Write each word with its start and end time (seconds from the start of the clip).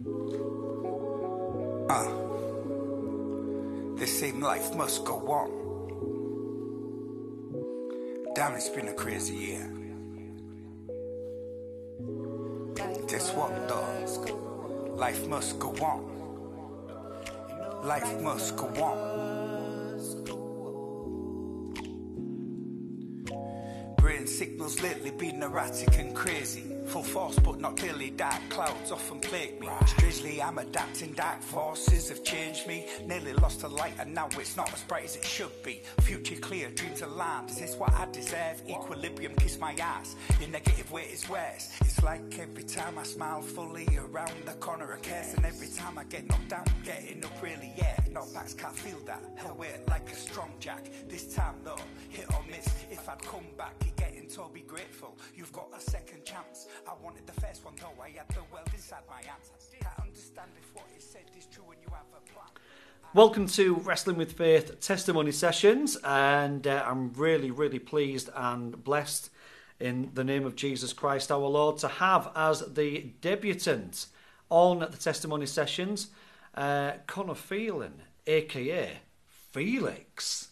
Uh, 0.00 0.06
the 3.94 4.06
same 4.06 4.40
life 4.40 4.74
must 4.74 5.04
go 5.04 5.18
on. 5.28 5.50
Damn, 8.34 8.54
it's 8.54 8.68
been 8.70 8.88
a 8.88 8.92
crazy 8.92 9.36
year. 9.36 9.70
Guess 13.06 13.34
what, 13.34 13.68
though? 13.68 13.86
Life 14.96 15.28
must 15.28 15.60
go 15.60 15.70
on. 15.76 16.10
Life 17.86 18.20
must 18.20 18.56
go 18.56 18.66
on. 18.66 19.33
Signals 24.34 24.82
lately 24.82 25.12
been 25.12 25.42
erratic 25.42 25.96
and 25.98 26.14
crazy. 26.14 26.64
Full 26.86 27.04
force, 27.04 27.38
but 27.38 27.60
not 27.60 27.76
clearly. 27.76 28.10
Dark 28.10 28.40
clouds 28.50 28.90
often 28.90 29.20
plague 29.20 29.60
me. 29.60 29.68
Strangely, 29.86 30.42
I'm 30.42 30.58
adapting. 30.58 31.12
Dark 31.12 31.40
forces 31.40 32.08
have 32.08 32.24
changed 32.24 32.66
me. 32.66 32.86
Nearly 33.06 33.32
lost 33.34 33.60
the 33.60 33.68
light, 33.68 33.94
and 34.00 34.12
now 34.12 34.28
it's 34.32 34.56
not 34.56 34.72
as 34.72 34.82
bright 34.82 35.04
as 35.04 35.16
it 35.16 35.24
should 35.24 35.62
be. 35.62 35.82
Future 36.00 36.34
clear, 36.36 36.68
dreams 36.70 37.02
aligned. 37.02 37.50
Is 37.50 37.60
this 37.60 37.76
what 37.76 37.92
I 37.92 38.06
deserve? 38.10 38.60
Equilibrium, 38.68 39.34
kiss 39.36 39.58
my 39.58 39.72
ass. 39.74 40.16
Your 40.40 40.50
negative 40.50 40.90
way 40.90 41.04
is 41.04 41.28
worse. 41.28 41.70
It's 41.80 42.02
like 42.02 42.38
every 42.38 42.64
time 42.64 42.98
I 42.98 43.04
smile 43.04 43.40
fully 43.40 43.88
around 43.96 44.34
the 44.44 44.54
corner 44.54 44.92
of 44.92 45.02
cares, 45.02 45.32
and 45.34 45.44
every 45.46 45.68
time 45.68 45.96
I 45.96 46.04
get 46.04 46.28
knocked 46.28 46.48
down, 46.48 46.64
getting 46.84 47.24
up 47.24 47.40
really, 47.40 47.72
yeah. 47.76 47.96
Knockbacks 48.10 48.58
can't 48.58 48.76
feel 48.76 48.98
that. 49.06 49.22
Hell, 49.36 49.56
weight 49.58 49.86
like 49.88 50.10
a 50.10 50.16
strong 50.16 50.50
jack. 50.58 50.88
This 51.08 51.34
time, 51.34 51.54
though, 51.64 51.78
hit 52.10 52.26
or 52.34 52.42
miss. 52.50 52.66
If 52.90 53.08
I'd 53.08 53.22
come 53.22 53.46
back, 53.56 53.74
you 54.24 54.30
getting 54.30 54.52
be 54.52 54.60
grateful. 54.60 55.16
You've 55.34 55.52
got 55.52 55.68
a 55.76 55.80
second 55.80 56.24
chance. 56.24 56.66
I 56.88 56.92
wanted 57.02 57.26
the 57.26 57.38
first 57.40 57.64
one, 57.64 57.74
though. 57.78 58.02
I 58.02 58.08
had 58.08 58.28
the 58.28 58.40
world 58.52 58.68
inside 58.72 59.02
my 59.08 59.16
hands. 59.16 59.50
Understand 60.00 60.50
if 60.56 60.74
what 60.74 60.86
is 60.96 61.04
said 61.04 61.24
is 61.36 61.46
true 61.46 61.64
when 61.66 61.78
you 61.82 61.88
have 61.90 62.06
a 62.16 62.32
plan. 62.32 62.48
Welcome 63.12 63.46
to 63.48 63.74
Wrestling 63.76 64.16
with 64.16 64.32
Faith 64.32 64.80
testimony 64.80 65.30
sessions, 65.30 65.98
and 66.02 66.66
uh, 66.66 66.84
I'm 66.86 67.12
really, 67.12 67.50
really 67.50 67.78
pleased 67.78 68.30
and 68.34 68.82
blessed 68.82 69.30
in 69.78 70.10
the 70.14 70.24
name 70.24 70.46
of 70.46 70.56
Jesus 70.56 70.92
Christ 70.92 71.30
our 71.30 71.38
Lord 71.38 71.78
to 71.78 71.88
have 71.88 72.30
as 72.34 72.60
the 72.74 73.12
debutant 73.20 74.06
on 74.48 74.78
the 74.78 74.86
testimony 74.96 75.46
sessions 75.46 76.08
uh, 76.54 76.92
Connor 77.06 77.34
Phelan, 77.34 78.00
aka 78.26 78.92
Phelix. 79.54 80.48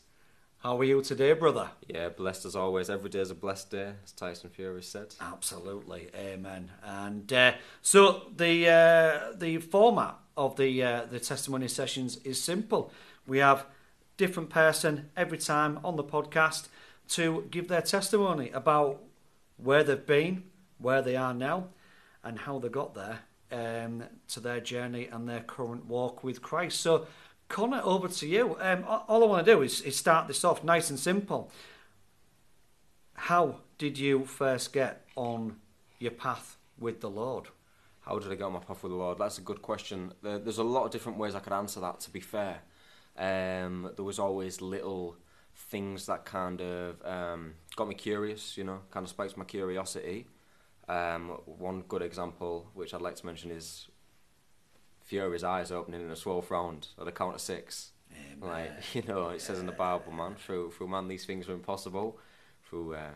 How 0.63 0.79
are 0.79 0.85
you 0.85 1.03
today, 1.03 1.33
brother? 1.33 1.71
Yeah, 1.89 2.11
blessed 2.11 2.45
as 2.45 2.55
always. 2.55 2.89
Every 2.89 3.11
day 3.11 3.19
is 3.19 3.33
a 3.33 3.35
blessed 3.35 3.73
day, 3.73 3.95
as 4.05 4.13
Tyson 4.13 4.49
Fury 4.49 4.81
said. 4.85 5.13
Absolutely, 5.21 6.09
amen. 6.15 6.71
And 6.85 7.33
uh, 7.33 7.55
so 7.81 8.31
the 8.37 8.69
uh, 8.69 9.37
the 9.37 9.59
format 9.59 10.19
of 10.37 10.55
the 10.55 10.81
uh, 10.81 11.07
the 11.11 11.19
testimony 11.19 11.67
sessions 11.67 12.19
is 12.19 12.41
simple. 12.41 12.93
We 13.27 13.39
have 13.39 13.67
different 14.17 14.51
person 14.51 15.11
every 15.17 15.39
time 15.39 15.81
on 15.83 15.97
the 15.97 16.05
podcast 16.05 16.69
to 17.09 17.49
give 17.51 17.67
their 17.67 17.83
testimony 17.83 18.51
about 18.51 19.03
where 19.57 19.83
they've 19.83 20.07
been, 20.07 20.45
where 20.79 21.03
they 21.03 21.17
are 21.17 21.35
now, 21.35 21.71
and 22.23 22.39
how 22.39 22.61
they 22.61 22.69
got 22.69 22.95
there 22.95 23.19
um, 23.53 24.05
to 24.29 24.39
their 24.39 24.61
journey 24.61 25.09
and 25.11 25.29
their 25.29 25.41
current 25.41 25.87
walk 25.87 26.25
with 26.25 26.41
Christ. 26.41 26.81
So, 26.81 27.07
Connor, 27.53 27.83
over 27.84 28.08
to 28.08 28.27
you. 28.27 28.56
Um, 28.61 28.83
all 28.89 29.22
I 29.22 29.27
want 29.27 29.45
to 29.45 29.53
do 29.53 29.61
is, 29.61 29.83
is 29.83 29.95
start 29.95 30.27
this 30.27 30.42
off 30.42 30.64
nice 30.64 30.89
and 30.89 30.98
simple. 30.98 31.50
How 33.12 33.56
did 33.77 33.98
you 33.98 34.25
first 34.25 34.72
get 34.72 35.06
on 35.17 35.56
your 35.98 36.12
path 36.12 36.56
with 36.78 37.03
the 37.03 37.11
Lord? 37.11 37.48
How 38.00 38.19
did 38.19 38.33
I 38.33 38.36
get 38.36 38.45
on 38.45 38.55
my 38.55 38.58
path 38.58 38.83
with 38.83 38.91
the 38.91 38.97
Lord? 38.97 39.19
That's 39.19 39.36
a 39.36 39.42
good 39.42 39.61
question. 39.61 40.14
There's 40.23 40.56
a 40.56 40.64
lot 40.64 40.86
of 40.86 40.92
different 40.92 41.19
ways 41.19 41.34
I 41.34 41.41
could 41.41 41.53
answer 41.53 41.78
that, 41.80 42.00
to 42.00 42.11
be 42.11 42.20
fair. 42.20 42.61
Um, 43.19 43.91
there 43.97 44.05
was 44.05 44.19
always 44.19 44.62
little 44.62 45.17
things 45.55 46.06
that 46.06 46.25
kind 46.25 46.62
of 46.62 47.05
um, 47.05 47.52
got 47.77 47.86
me 47.86 47.95
curious, 47.95 48.57
you 48.57 48.64
know, 48.64 48.80
kind 48.91 49.05
of 49.05 49.11
spiked 49.11 49.36
my 49.36 49.45
curiosity. 49.45 50.27
Um, 50.89 51.39
one 51.45 51.83
good 51.83 52.01
example, 52.01 52.70
which 52.73 52.95
I'd 52.95 53.02
like 53.02 53.17
to 53.17 53.27
mention, 53.27 53.51
is 53.51 53.89
Fury's 55.12 55.45
eyes 55.45 55.70
opening 55.70 56.00
in 56.00 56.11
a 56.11 56.14
12th 56.14 56.48
round 56.48 56.89
at 56.98 57.05
the 57.05 57.12
count 57.12 57.34
of 57.34 57.40
six. 57.42 57.90
Like, 58.40 58.73
you 58.95 59.02
know, 59.02 59.28
it 59.28 59.42
says 59.42 59.58
in 59.58 59.67
the 59.67 59.73
Bible, 59.73 60.11
man, 60.11 60.36
through, 60.36 60.70
through 60.70 60.89
man 60.89 61.06
these 61.06 61.27
things 61.27 61.50
are 61.50 61.52
impossible. 61.52 62.18
Through, 62.64 62.95
uh, 62.95 63.11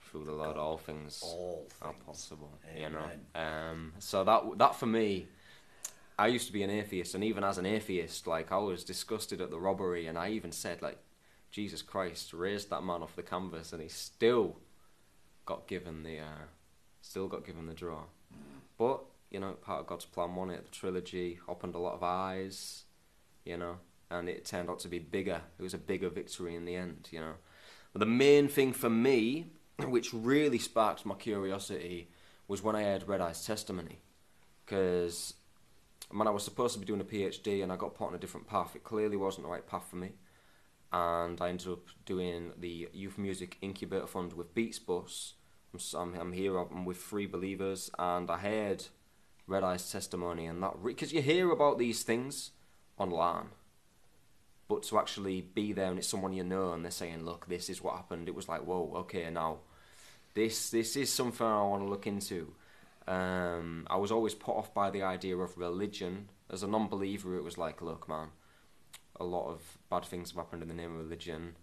through 0.00 0.26
the 0.26 0.32
Lord 0.32 0.56
all 0.56 0.78
things 0.78 1.20
All 1.24 1.66
are 1.80 1.92
things. 1.92 2.04
possible. 2.06 2.52
You 2.76 2.90
know. 2.90 3.10
Um, 3.34 3.94
so 3.98 4.22
that 4.22 4.42
that 4.58 4.76
for 4.76 4.86
me, 4.86 5.26
I 6.16 6.28
used 6.28 6.46
to 6.46 6.52
be 6.52 6.62
an 6.62 6.70
atheist, 6.70 7.16
and 7.16 7.24
even 7.24 7.42
as 7.42 7.58
an 7.58 7.66
atheist, 7.66 8.28
like 8.28 8.52
I 8.52 8.58
was 8.58 8.84
disgusted 8.84 9.40
at 9.40 9.50
the 9.50 9.58
robbery, 9.58 10.06
and 10.06 10.16
I 10.16 10.28
even 10.28 10.52
said 10.52 10.82
like, 10.82 10.98
Jesus 11.50 11.82
Christ 11.82 12.32
raised 12.32 12.70
that 12.70 12.84
man 12.84 13.02
off 13.02 13.16
the 13.16 13.24
canvas, 13.24 13.72
and 13.72 13.82
he 13.82 13.88
still 13.88 14.56
got 15.46 15.66
given 15.66 16.04
the 16.04 16.20
uh, 16.20 16.44
still 17.00 17.26
got 17.26 17.44
given 17.44 17.66
the 17.66 17.74
draw. 17.74 18.04
But 18.78 19.00
you 19.32 19.40
know, 19.40 19.52
part 19.52 19.80
of 19.80 19.86
God's 19.86 20.04
plan 20.04 20.34
won 20.34 20.50
it. 20.50 20.64
The 20.66 20.70
trilogy 20.70 21.40
opened 21.48 21.74
a 21.74 21.78
lot 21.78 21.94
of 21.94 22.02
eyes, 22.02 22.84
you 23.44 23.56
know, 23.56 23.78
and 24.10 24.28
it 24.28 24.44
turned 24.44 24.68
out 24.68 24.78
to 24.80 24.88
be 24.88 24.98
bigger. 24.98 25.40
It 25.58 25.62
was 25.62 25.74
a 25.74 25.78
bigger 25.78 26.10
victory 26.10 26.54
in 26.54 26.66
the 26.66 26.76
end, 26.76 27.08
you 27.10 27.20
know. 27.20 27.34
But 27.92 28.00
the 28.00 28.06
main 28.06 28.46
thing 28.48 28.74
for 28.74 28.90
me, 28.90 29.46
which 29.78 30.12
really 30.12 30.58
sparked 30.58 31.06
my 31.06 31.14
curiosity, 31.14 32.10
was 32.46 32.62
when 32.62 32.76
I 32.76 32.84
heard 32.84 33.06
Redeye's 33.06 33.46
testimony. 33.46 34.00
Because 34.64 35.34
when 36.10 36.28
I 36.28 36.30
was 36.30 36.44
supposed 36.44 36.74
to 36.74 36.80
be 36.80 36.86
doing 36.86 37.00
a 37.00 37.04
PhD 37.04 37.62
and 37.62 37.72
I 37.72 37.76
got 37.76 37.94
put 37.94 38.08
on 38.08 38.14
a 38.14 38.18
different 38.18 38.46
path, 38.46 38.76
it 38.76 38.84
clearly 38.84 39.16
wasn't 39.16 39.46
the 39.46 39.50
right 39.50 39.66
path 39.66 39.86
for 39.88 39.96
me. 39.96 40.12
And 40.92 41.40
I 41.40 41.48
ended 41.48 41.68
up 41.68 41.86
doing 42.04 42.52
the 42.58 42.90
Youth 42.92 43.16
Music 43.16 43.56
Incubator 43.62 44.06
Fund 44.06 44.34
with 44.34 44.54
Beats 44.54 44.78
Bus. 44.78 45.34
I'm, 45.94 46.14
I'm 46.14 46.32
here, 46.32 46.58
I'm 46.58 46.84
with 46.84 46.98
Free 46.98 47.24
believers, 47.24 47.90
and 47.98 48.30
I 48.30 48.36
heard 48.36 48.84
Redeye's 49.48 49.90
testimony, 49.90 50.46
and 50.46 50.62
that 50.62 50.82
because 50.84 51.12
you 51.12 51.22
hear 51.22 51.50
about 51.50 51.78
these 51.78 52.02
things 52.02 52.52
online, 52.96 53.48
but 54.68 54.84
to 54.84 54.98
actually 54.98 55.40
be 55.40 55.72
there 55.72 55.90
and 55.90 55.98
it's 55.98 56.08
someone 56.08 56.32
you 56.32 56.44
know 56.44 56.72
and 56.72 56.84
they're 56.84 56.90
saying, 56.90 57.24
"Look, 57.24 57.46
this 57.46 57.68
is 57.68 57.82
what 57.82 57.96
happened," 57.96 58.28
it 58.28 58.34
was 58.34 58.48
like, 58.48 58.62
"Whoa, 58.62 58.92
okay, 58.96 59.28
now 59.30 59.58
this 60.34 60.70
this 60.70 60.96
is 60.96 61.12
something 61.12 61.46
I 61.46 61.62
want 61.62 61.82
to 61.82 61.88
look 61.88 62.06
into." 62.06 62.54
Um, 63.06 63.86
I 63.90 63.96
was 63.96 64.12
always 64.12 64.34
put 64.34 64.56
off 64.56 64.72
by 64.72 64.90
the 64.90 65.02
idea 65.02 65.36
of 65.36 65.58
religion. 65.58 66.28
As 66.48 66.62
a 66.62 66.68
non-believer, 66.68 67.36
it 67.36 67.42
was 67.42 67.58
like, 67.58 67.82
"Look, 67.82 68.08
man, 68.08 68.28
a 69.18 69.24
lot 69.24 69.48
of 69.48 69.78
bad 69.90 70.04
things 70.04 70.30
have 70.30 70.36
happened 70.36 70.62
in 70.62 70.68
the 70.68 70.74
name 70.74 70.92
of 70.92 70.98
religion." 71.04 71.56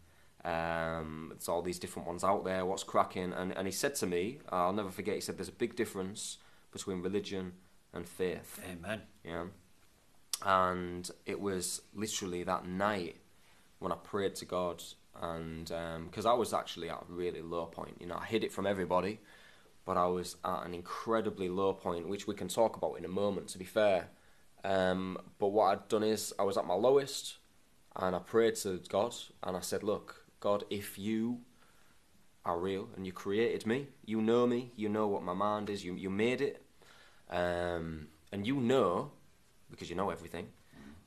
Um, 0.44 1.32
it's 1.34 1.50
all 1.50 1.62
these 1.62 1.80
different 1.80 2.08
ones 2.08 2.24
out 2.24 2.44
there. 2.46 2.66
What's 2.66 2.84
cracking? 2.84 3.34
And 3.34 3.56
and 3.58 3.68
he 3.68 3.72
said 3.72 3.96
to 3.96 4.08
me, 4.08 4.40
I'll 4.50 4.74
never 4.74 4.92
forget. 4.92 5.16
He 5.16 5.22
said, 5.22 5.38
"There's 5.38 5.50
a 5.50 5.54
big 5.54 5.76
difference 5.76 6.38
between 6.72 7.02
religion 7.02 7.54
and 7.94 8.08
faith." 8.08 8.60
Amen. 8.70 9.02
Yeah. 9.24 9.46
And 10.42 11.10
it 11.26 11.40
was 11.40 11.82
literally 11.94 12.44
that 12.44 12.66
night 12.66 13.18
when 13.80 13.92
I 13.92 13.96
prayed 13.96 14.36
to 14.36 14.46
God, 14.46 14.84
and 15.22 15.66
because 16.06 16.26
I 16.26 16.34
was 16.34 16.54
actually 16.54 16.90
at 16.90 17.02
a 17.02 17.12
really 17.14 17.42
low 17.42 17.66
point, 17.66 17.98
you 18.00 18.08
know, 18.08 18.18
I 18.18 18.26
hid 18.26 18.44
it 18.44 18.52
from 18.52 18.66
everybody, 18.66 19.20
but 19.86 19.98
I 19.98 20.06
was 20.08 20.38
at 20.46 20.66
an 20.66 20.74
incredibly 20.74 21.50
low 21.50 21.74
point, 21.74 22.08
which 22.08 22.28
we 22.28 22.36
can 22.36 22.48
talk 22.48 22.78
about 22.78 22.96
in 22.96 23.06
a 23.06 23.10
moment, 23.10 23.48
to 23.50 23.58
be 23.58 23.66
fair. 23.66 24.10
Um, 24.64 25.18
but 25.40 25.48
what 25.48 25.72
I'd 25.72 25.88
done 25.88 26.04
is 26.04 26.34
I 26.38 26.44
was 26.44 26.58
at 26.58 26.66
my 26.66 26.74
lowest, 26.74 27.38
and 27.96 28.16
I 28.16 28.20
prayed 28.20 28.56
to 28.58 28.82
God, 28.90 29.16
and 29.44 29.58
I 29.58 29.62
said, 29.62 29.84
"Look, 29.84 30.26
God, 30.40 30.64
if 30.70 30.98
you 31.00 31.42
are 32.46 32.60
real 32.60 32.90
and 32.96 33.06
you 33.06 33.12
created 33.12 33.66
me, 33.66 33.88
you 34.06 34.22
know 34.22 34.48
me, 34.48 34.72
you 34.76 34.90
know 34.90 35.08
what 35.08 35.24
my 35.24 35.34
mind 35.34 35.70
is, 35.70 35.84
you 35.84 35.96
you 35.96 36.10
made 36.10 36.42
it, 36.42 36.64
um, 37.30 38.08
and 38.32 38.46
you 38.46 38.56
know, 38.56 39.12
because 39.70 39.90
you 39.90 39.96
know 39.96 40.10
everything, 40.10 40.48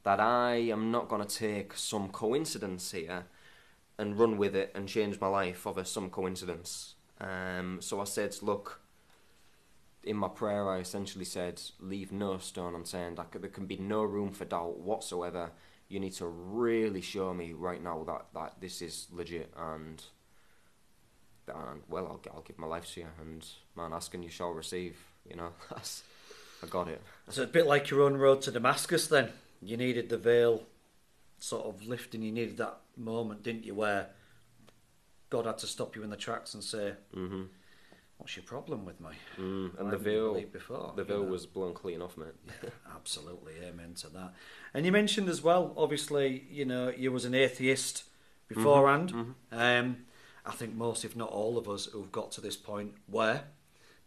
that 0.05 0.21
I 0.21 0.55
am 0.55 0.91
not 0.91 1.09
going 1.09 1.25
to 1.25 1.37
take 1.37 1.77
some 1.77 2.09
coincidence 2.09 2.93
here 2.93 3.27
and 3.99 4.19
run 4.19 4.37
with 4.37 4.57
it 4.57 4.73
and 4.75 4.89
change 4.89 5.21
my 5.21 5.29
life 5.29 5.67
over 5.67 5.85
some 5.85 6.11
coincidence. 6.11 6.95
Um, 7.21 7.79
so 7.81 8.01
I 8.01 8.05
said, 8.05 8.37
look, 8.43 8.81
in 10.03 10.17
my 10.17 10.29
prayer, 10.29 10.69
I 10.69 10.79
essentially 10.79 11.25
said, 11.25 11.61
leave 11.79 12.11
no 12.11 12.39
stone 12.39 12.75
unturned. 12.75 13.21
I 13.21 13.25
c 13.25 13.39
there 13.39 13.51
can 13.51 13.67
be 13.67 13.77
no 13.77 14.03
room 14.03 14.33
for 14.33 14.45
doubt 14.45 14.81
whatsoever. 14.81 15.53
You 15.89 16.01
need 16.01 16.15
to 16.15 16.27
really 16.27 17.01
show 17.01 17.33
me 17.35 17.53
right 17.53 17.83
now 17.83 18.03
that, 18.05 18.27
that 18.35 18.61
this 18.61 18.83
is 18.83 19.07
legit 19.13 19.53
and, 19.57 20.03
and 21.47 21.83
well, 21.89 22.07
I'll, 22.07 22.35
I'll 22.35 22.43
give 22.43 22.59
my 22.59 22.67
life 22.67 22.93
to 22.95 23.01
you. 23.01 23.07
And 23.21 23.47
man, 23.77 23.93
ask 23.93 24.13
and 24.15 24.25
you 24.25 24.31
shall 24.31 24.53
receive. 24.53 24.97
You 25.29 25.37
know, 25.37 25.53
that's, 25.71 26.03
I 26.63 26.67
got 26.67 26.89
it. 26.89 27.01
So 27.29 27.43
it's 27.43 27.51
a 27.51 27.53
bit 27.53 27.67
like 27.67 27.91
your 27.91 28.03
own 28.03 28.17
road 28.17 28.43
to 28.43 28.51
Damascus 28.51 29.07
then. 29.07 29.31
You 29.61 29.77
needed 29.77 30.09
the 30.09 30.19
veil 30.19 30.65
sort 31.39 31.67
of 31.67 31.87
lifting, 31.87 32.23
you 32.23 32.33
needed 32.33 32.57
that 32.59 32.79
moment, 32.97 33.43
didn't 33.43 33.65
you, 33.65 33.75
where 33.75 34.09
God 35.31 35.47
had 35.47 35.59
to 35.59 35.67
stop 35.67 35.97
you 35.97 36.03
in 36.03 36.11
the 36.11 36.17
tracks 36.17 36.55
and 36.55 36.63
say, 36.63 36.95
hmm 37.13 37.43
What's 38.19 38.37
your 38.37 38.45
problem 38.45 38.85
with 38.85 39.01
me? 39.01 39.09
Mm, 39.37 39.81
and 39.81 39.91
the 39.91 39.99
veil, 39.99 40.41
before, 40.53 40.93
the 40.95 41.03
you 41.03 41.09
veil 41.09 41.25
know? 41.25 41.31
was 41.31 41.45
blown 41.45 41.75
clean 41.75 42.01
off, 42.01 42.17
mate. 42.17 42.29
Absolutely, 42.95 43.55
amen 43.65 43.95
to 43.95 44.09
that. 44.11 44.35
And 44.73 44.87
you 44.87 44.93
mentioned 44.93 45.29
as 45.29 45.43
well, 45.43 45.75
obviously, 45.77 46.45
you 46.49 46.65
know, 46.65 46.89
you 46.97 47.11
was 47.11 47.25
an 47.25 47.35
atheist 47.35 48.05
beforehand. 48.47 49.13
Mm-hmm, 49.13 49.59
Um, 49.59 49.97
I 50.47 50.53
think 50.53 50.75
most, 50.75 51.05
if 51.05 51.17
not 51.17 51.31
all 51.31 51.59
of 51.59 51.69
us, 51.69 51.87
who've 51.87 52.13
got 52.13 52.31
to 52.33 52.41
this 52.41 52.57
point 52.57 52.95
were, 53.09 53.41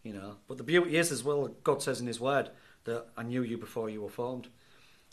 you 0.05 0.13
know. 0.13 0.37
But 0.47 0.57
the 0.57 0.63
beauty 0.63 0.95
is, 0.95 1.11
as 1.11 1.23
well, 1.23 1.47
God 1.63 1.81
says 1.81 1.99
in 1.99 2.07
His 2.07 2.19
Word 2.21 2.49
that 2.85 3.07
I 3.17 3.23
knew 3.23 3.41
you 3.41 3.57
before 3.57 3.89
you 3.89 4.01
were 4.01 4.09
formed. 4.09 4.47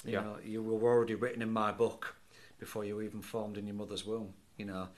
You 0.04 0.12
Yeah. 0.12 0.20
know, 0.20 0.38
you 0.44 0.62
were 0.62 0.92
already 0.92 1.14
written 1.16 1.42
in 1.42 1.50
my 1.52 1.72
book 1.72 2.14
before 2.58 2.84
you 2.84 2.96
were 2.96 3.02
even 3.02 3.22
formed 3.22 3.56
in 3.56 3.66
your 3.66 3.74
mother's 3.74 4.04
womb. 4.04 4.34
You 4.56 4.66
know, 4.66 4.88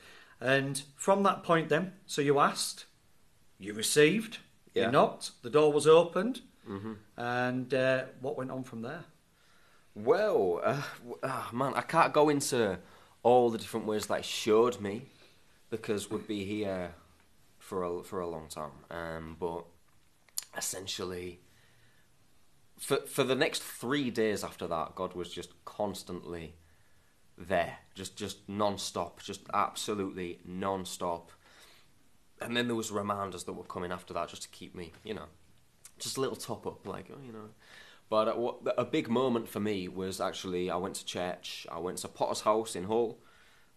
and 0.41 0.83
from 0.97 1.23
that 1.23 1.43
point, 1.45 1.69
then, 1.69 1.93
so 2.07 2.21
you 2.21 2.39
asked, 2.41 2.87
you 3.59 3.73
received, 3.73 4.39
Yeah. 4.75 4.87
you 4.87 4.93
knocked, 4.93 5.43
the 5.43 5.51
door 5.51 5.73
was 5.73 5.87
opened, 5.87 6.43
hmm 6.67 6.95
and 7.17 7.73
uh, 7.73 8.07
what 8.21 8.37
went 8.37 8.51
on 8.51 8.65
from 8.65 8.83
there? 8.83 9.05
Well, 9.95 10.61
uh, 10.65 10.83
ah, 11.23 11.51
man, 11.53 11.73
I 11.75 11.83
can't 11.83 12.13
go 12.13 12.29
into 12.29 12.79
all 13.23 13.51
the 13.51 13.59
different 13.59 13.87
ways 13.87 14.07
that 14.07 14.25
showed 14.25 14.81
me 14.81 15.09
because 15.71 16.11
we'd 16.11 16.27
be 16.27 16.45
here 16.45 16.95
for 17.59 17.85
a, 17.85 18.03
for 18.03 18.21
a 18.21 18.27
long 18.29 18.49
time. 18.49 18.73
Um, 18.91 19.37
but 19.39 19.65
essentially, 20.57 21.41
for 22.79 22.99
for 23.07 23.25
the 23.25 23.35
next 23.35 23.63
three 23.63 24.11
days 24.11 24.45
after 24.45 24.67
that, 24.67 24.95
God 24.95 25.15
was 25.15 25.33
just 25.33 25.53
constantly 25.65 26.57
there, 27.37 27.79
just 27.95 28.17
just 28.17 28.49
non-stop, 28.49 29.23
just 29.23 29.43
absolutely 29.53 30.41
non-stop. 30.45 31.33
And 32.41 32.57
then 32.57 32.67
there 32.67 32.77
was 32.77 32.91
reminders 32.91 33.45
that 33.45 33.53
were 33.53 33.65
coming 33.65 33.93
after 33.93 34.13
that, 34.15 34.29
just 34.29 34.43
to 34.43 34.49
keep 34.49 34.75
me, 34.75 34.93
you 35.05 35.15
know, 35.15 35.27
just 35.99 36.17
a 36.17 36.21
little 36.21 36.37
top 36.37 36.67
up, 36.67 36.87
like 36.87 37.07
oh, 37.13 37.21
you 37.25 37.33
know. 37.33 37.51
But 38.11 38.29
uh, 38.29 38.73
a 38.77 38.85
big 38.85 39.09
moment 39.09 39.49
for 39.49 39.61
me 39.61 39.89
was 39.89 40.21
actually 40.21 40.71
I 40.71 40.77
went 40.77 40.97
to 40.97 41.05
church. 41.05 41.67
I 41.71 41.79
went 41.79 41.99
to 41.99 42.09
Potter's 42.09 42.43
House 42.43 42.77
in 42.77 42.85
Hull 42.85 43.19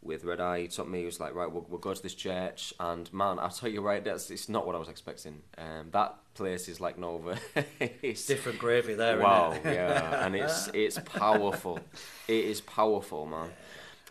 with 0.02 0.24
Redeye. 0.24 0.62
He 0.62 0.68
took 0.68 0.88
me. 0.88 1.00
He 1.00 1.06
was 1.06 1.20
like, 1.20 1.34
right, 1.34 1.52
we'll, 1.52 1.66
we'll 1.70 1.80
go 1.80 1.94
to 1.94 2.04
this 2.04 2.14
church. 2.14 2.74
And 2.80 3.12
man, 3.14 3.40
I'll 3.40 3.50
tell 3.50 3.70
you 3.70 3.82
right, 3.82 4.04
that's 4.04 4.30
it's 4.30 4.50
not 4.50 4.66
what 4.66 4.76
I 4.76 4.80
was 4.80 4.90
expecting. 4.90 5.42
Um, 5.58 5.90
that 5.92 6.16
place 6.38 6.69
is 6.69 6.80
like 6.80 6.98
Nova. 6.98 7.38
it's, 7.80 8.25
Different 8.25 8.60
gravy 8.60 8.94
there, 8.94 9.19
wow, 9.19 9.54
yeah, 9.66 10.25
and 10.25 10.36
it's 10.36 10.69
it's 10.74 11.00
powerful. 11.00 11.80
It 12.28 12.45
is 12.45 12.62
powerful, 12.62 13.25
man. 13.25 13.50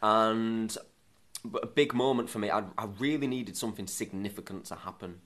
And 0.02 0.76
a 1.62 1.66
big 1.66 1.94
moment 1.94 2.28
for 2.28 2.38
me. 2.38 2.50
I 2.50 2.64
I 2.76 2.86
really 2.98 3.26
needed 3.26 3.56
something 3.56 3.86
significant 3.86 4.66
to 4.66 4.74
happen, 4.74 5.20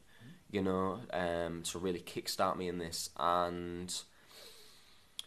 you 0.51 0.63
know, 0.63 1.01
um, 1.13 1.63
to 1.65 1.79
really 1.79 2.01
kickstart 2.01 2.57
me 2.57 2.69
in 2.69 2.79
this. 2.79 3.11
And 3.19 3.93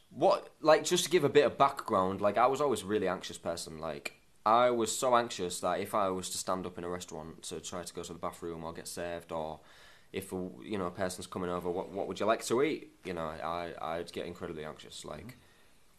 what, 0.10 0.50
like, 0.62 0.84
just 0.84 1.06
to 1.06 1.10
give 1.10 1.24
a 1.24 1.30
bit 1.30 1.46
of 1.46 1.58
background, 1.58 2.22
like, 2.22 2.38
I 2.38 2.48
was 2.48 2.62
always 2.62 2.84
a 2.84 2.86
really 2.86 3.08
anxious 3.08 3.38
person. 3.38 3.80
Like, 3.80 4.14
I 4.46 4.70
was 4.70 4.96
so 4.96 5.16
anxious 5.16 5.60
that 5.62 5.80
if 5.80 5.96
I 5.96 6.10
was 6.10 6.30
to 6.32 6.38
stand 6.38 6.66
up 6.66 6.78
in 6.78 6.84
a 6.84 6.90
restaurant 6.90 7.44
to 7.44 7.60
try 7.60 7.84
to 7.84 7.94
go 7.94 8.04
to 8.04 8.14
the 8.14 8.20
bathroom 8.20 8.64
or 8.64 8.74
get 8.74 8.88
served 8.88 9.32
or 9.32 9.62
if 10.14 10.32
a, 10.32 10.48
you 10.64 10.78
know 10.78 10.86
a 10.86 10.92
person's 10.92 11.28
coming 11.28 11.50
over, 11.50 11.70
what 11.70 11.92
what 11.92 12.08
would 12.08 12.20
you 12.20 12.26
like 12.26 12.46
to 12.46 12.64
eat? 12.64 12.92
You 13.04 13.14
know, 13.14 13.26
I 13.26 13.74
I'd 13.82 14.14
get 14.14 14.26
incredibly 14.26 14.64
anxious. 14.64 15.04
Like 15.04 15.20
mm-hmm. 15.20 15.30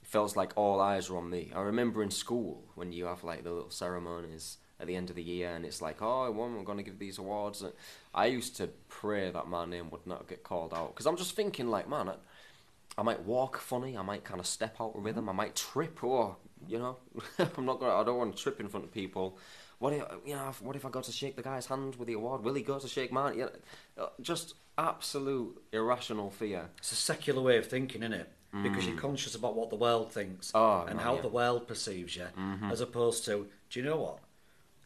it 0.03 0.09
feels 0.09 0.37
like 0.37 0.53
all 0.57 0.81
eyes 0.81 1.11
are 1.11 1.19
on 1.19 1.29
me. 1.29 1.53
I 1.55 1.61
remember 1.61 2.03
in 2.03 2.11
school 2.11 2.65
when 2.77 2.93
you 2.93 3.07
have 3.07 3.25
like 3.25 3.45
the 3.45 3.53
little 3.53 3.71
ceremonies 3.71 4.59
at 4.81 4.87
the 4.87 4.97
end 4.97 5.11
of 5.11 5.17
the 5.17 5.23
year, 5.23 5.51
and 5.51 5.65
it's 5.67 5.83
like, 5.83 6.01
oh, 6.01 6.25
I'm 6.27 6.65
going 6.65 6.79
to 6.79 6.85
give 6.85 6.99
these 6.99 7.19
awards. 7.19 7.63
And 7.63 7.73
I 8.15 8.27
used 8.27 8.57
to 8.57 8.69
pray 8.89 9.31
that 9.31 9.47
my 9.49 9.67
name 9.67 9.91
would 9.91 10.07
not 10.07 10.29
get 10.29 10.45
called 10.45 10.73
out 10.73 10.95
because 10.95 11.07
I'm 11.07 11.17
just 11.17 11.37
thinking 11.37 11.69
like, 11.69 11.89
man. 11.89 12.09
I, 12.09 12.15
I 12.97 13.03
might 13.03 13.25
walk 13.25 13.59
funny. 13.59 13.97
I 13.97 14.03
might 14.03 14.23
kind 14.23 14.39
of 14.39 14.47
step 14.47 14.77
out 14.81 14.95
of 14.95 15.05
rhythm. 15.05 15.23
Mm-hmm. 15.23 15.41
I 15.41 15.45
might 15.45 15.57
trip. 15.57 16.05
Or 16.05 16.37
you 16.69 16.79
know, 16.79 16.99
I'm 17.57 17.67
not 17.67 17.81
gonna. 17.81 17.93
I 17.93 18.05
don't 18.05 18.19
want 18.19 18.37
to 18.37 18.41
trip 18.41 18.61
in 18.61 18.69
front 18.69 18.87
of 18.87 18.93
people. 18.93 19.37
What 19.85 19.93
if 19.93 20.03
you 20.25 20.35
know? 20.35 20.51
What 20.63 20.77
if 20.77 20.87
I 20.87 20.89
go 20.89 21.03
to 21.03 21.13
shake 21.13 21.37
the 21.37 21.43
guy's 21.43 21.67
hand 21.67 21.97
with 21.97 22.09
the 22.09 22.15
award? 22.15 22.43
Will 22.43 22.55
he 22.55 22.63
go 22.63 22.79
to 22.79 22.89
shake 22.89 23.13
mine? 23.13 23.35
You 23.37 23.45
know, 23.45 24.05
uh, 24.05 24.09
just 24.23 24.55
absolute 24.79 25.63
irrational 25.73 26.31
fear. 26.31 26.71
It's 26.79 26.93
a 26.93 26.95
secular 26.95 27.43
way 27.43 27.59
of 27.59 27.67
thinking, 27.67 28.03
isn't 28.03 28.15
it? 28.15 28.33
Because 28.63 28.87
you're 28.87 28.97
conscious 28.97 29.35
about 29.35 29.57
what 29.57 29.69
the 29.69 29.77
world 29.77 30.11
thinks 30.11 30.53
Mm. 30.53 30.61
Oh, 30.61 30.87
and 30.89 30.97
no, 30.97 31.03
how 31.03 31.11
yeah. 31.11 31.17
Mm-hmm. 31.19 31.27
the 31.29 31.35
world 31.35 31.69
perceives 31.69 32.17
you, 32.17 32.29
as 32.71 32.81
opposed 32.81 33.27
to, 33.27 33.47
do 33.69 33.81
you 33.81 33.85
know 33.85 33.97
what? 33.97 34.21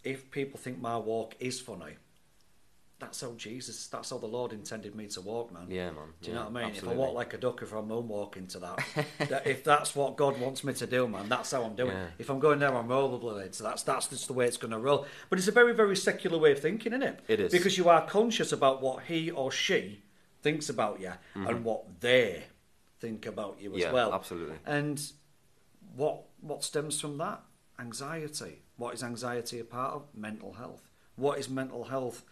If 0.02 0.30
people 0.32 0.58
think 0.58 0.80
my 0.80 0.96
walk 0.96 1.36
is 1.38 1.60
funny, 1.60 1.94
that's 3.00 3.20
how 3.20 3.32
Jesus, 3.36 3.86
that's 3.86 4.10
how 4.10 4.18
the 4.18 4.26
Lord 4.26 4.52
intended 4.52 4.94
me 4.96 5.06
to 5.08 5.20
walk, 5.20 5.52
man. 5.52 5.66
Yeah, 5.68 5.90
man. 5.92 6.06
Do 6.20 6.30
you 6.30 6.36
Yeah, 6.36 6.42
know 6.44 6.48
what 6.50 6.56
I 6.58 6.60
mean? 6.64 6.70
absolutely. 6.70 6.94
If 6.94 6.98
I 7.00 7.04
walk 7.06 7.14
like 7.14 7.34
a 7.34 7.38
duck, 7.38 7.62
if 7.62 7.72
I'm 7.72 7.88
moonwalking 7.88 8.48
to 8.52 8.58
that, 8.58 8.84
that, 9.28 9.46
if 9.46 9.62
that's 9.62 9.94
what 9.94 10.16
God 10.16 10.40
wants 10.40 10.64
me 10.64 10.72
to 10.74 10.86
do, 10.86 11.06
man, 11.06 11.28
that's 11.28 11.52
how 11.52 11.62
I'm 11.62 11.76
doing. 11.76 11.92
Yeah. 11.96 12.06
If 12.18 12.28
I'm 12.28 12.40
going 12.40 12.58
there 12.58 12.74
on 12.74 12.88
rollerblades, 12.88 13.54
so 13.56 13.64
that's 13.64 13.84
that's 13.84 14.08
just 14.08 14.26
the 14.26 14.32
way 14.32 14.46
it's 14.46 14.56
going 14.56 14.72
to 14.72 14.78
roll. 14.78 15.06
But 15.30 15.38
it's 15.38 15.46
a 15.48 15.52
very 15.52 15.72
very 15.74 15.94
secular 15.96 16.38
way 16.38 16.52
of 16.52 16.58
thinking, 16.60 16.92
isn't 16.92 17.02
it? 17.02 17.20
It 17.28 17.38
is. 17.40 17.52
because 17.52 17.78
you 17.78 17.88
are 17.88 18.04
conscious 18.04 18.50
about 18.52 18.82
what 18.82 19.04
he 19.04 19.30
or 19.30 19.52
she 19.52 20.02
thinks 20.42 20.68
about 20.68 21.00
you 21.00 21.12
and 21.34 21.64
what 21.64 22.00
they 22.00 22.44
think 23.00 23.26
about 23.26 23.58
you 23.60 23.70
as 23.70 23.82
Mm-hmm. 23.82 23.88
Yeah, 23.88 23.92
well. 23.92 24.12
absolutely. 24.12 24.56
And 24.66 25.00
what 25.94 26.24
what 26.40 26.64
stems 26.64 27.00
from 27.00 27.18
that? 27.18 27.42
Anxiety. 27.78 28.62
What 28.76 28.94
is 28.94 29.02
anxiety 29.04 29.60
a 29.60 29.64
part 29.64 29.94
of? 29.94 30.02
Mental 30.14 30.52
health. 30.54 30.90
What 31.16 31.38
is 31.38 31.48
mental 31.48 31.84
health 31.84 32.24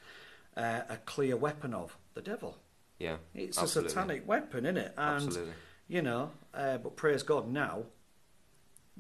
uh, 0.56 0.82
a 0.88 0.96
clear 0.98 1.36
weapon 1.36 1.74
of? 1.74 1.96
The 2.14 2.22
devil. 2.22 2.58
Yeah, 2.98 3.16
It's 3.34 3.58
absolutely. 3.58 3.88
a 3.88 3.90
satanic 3.90 4.26
weapon, 4.28 4.64
isn't 4.64 4.78
it? 4.78 4.94
And 4.96 5.26
Absolutely. 5.26 5.52
you 5.88 6.00
know, 6.02 6.30
uh, 6.54 6.78
but 6.78 6.96
praise 6.96 7.22
God 7.22 7.46
now 7.48 7.84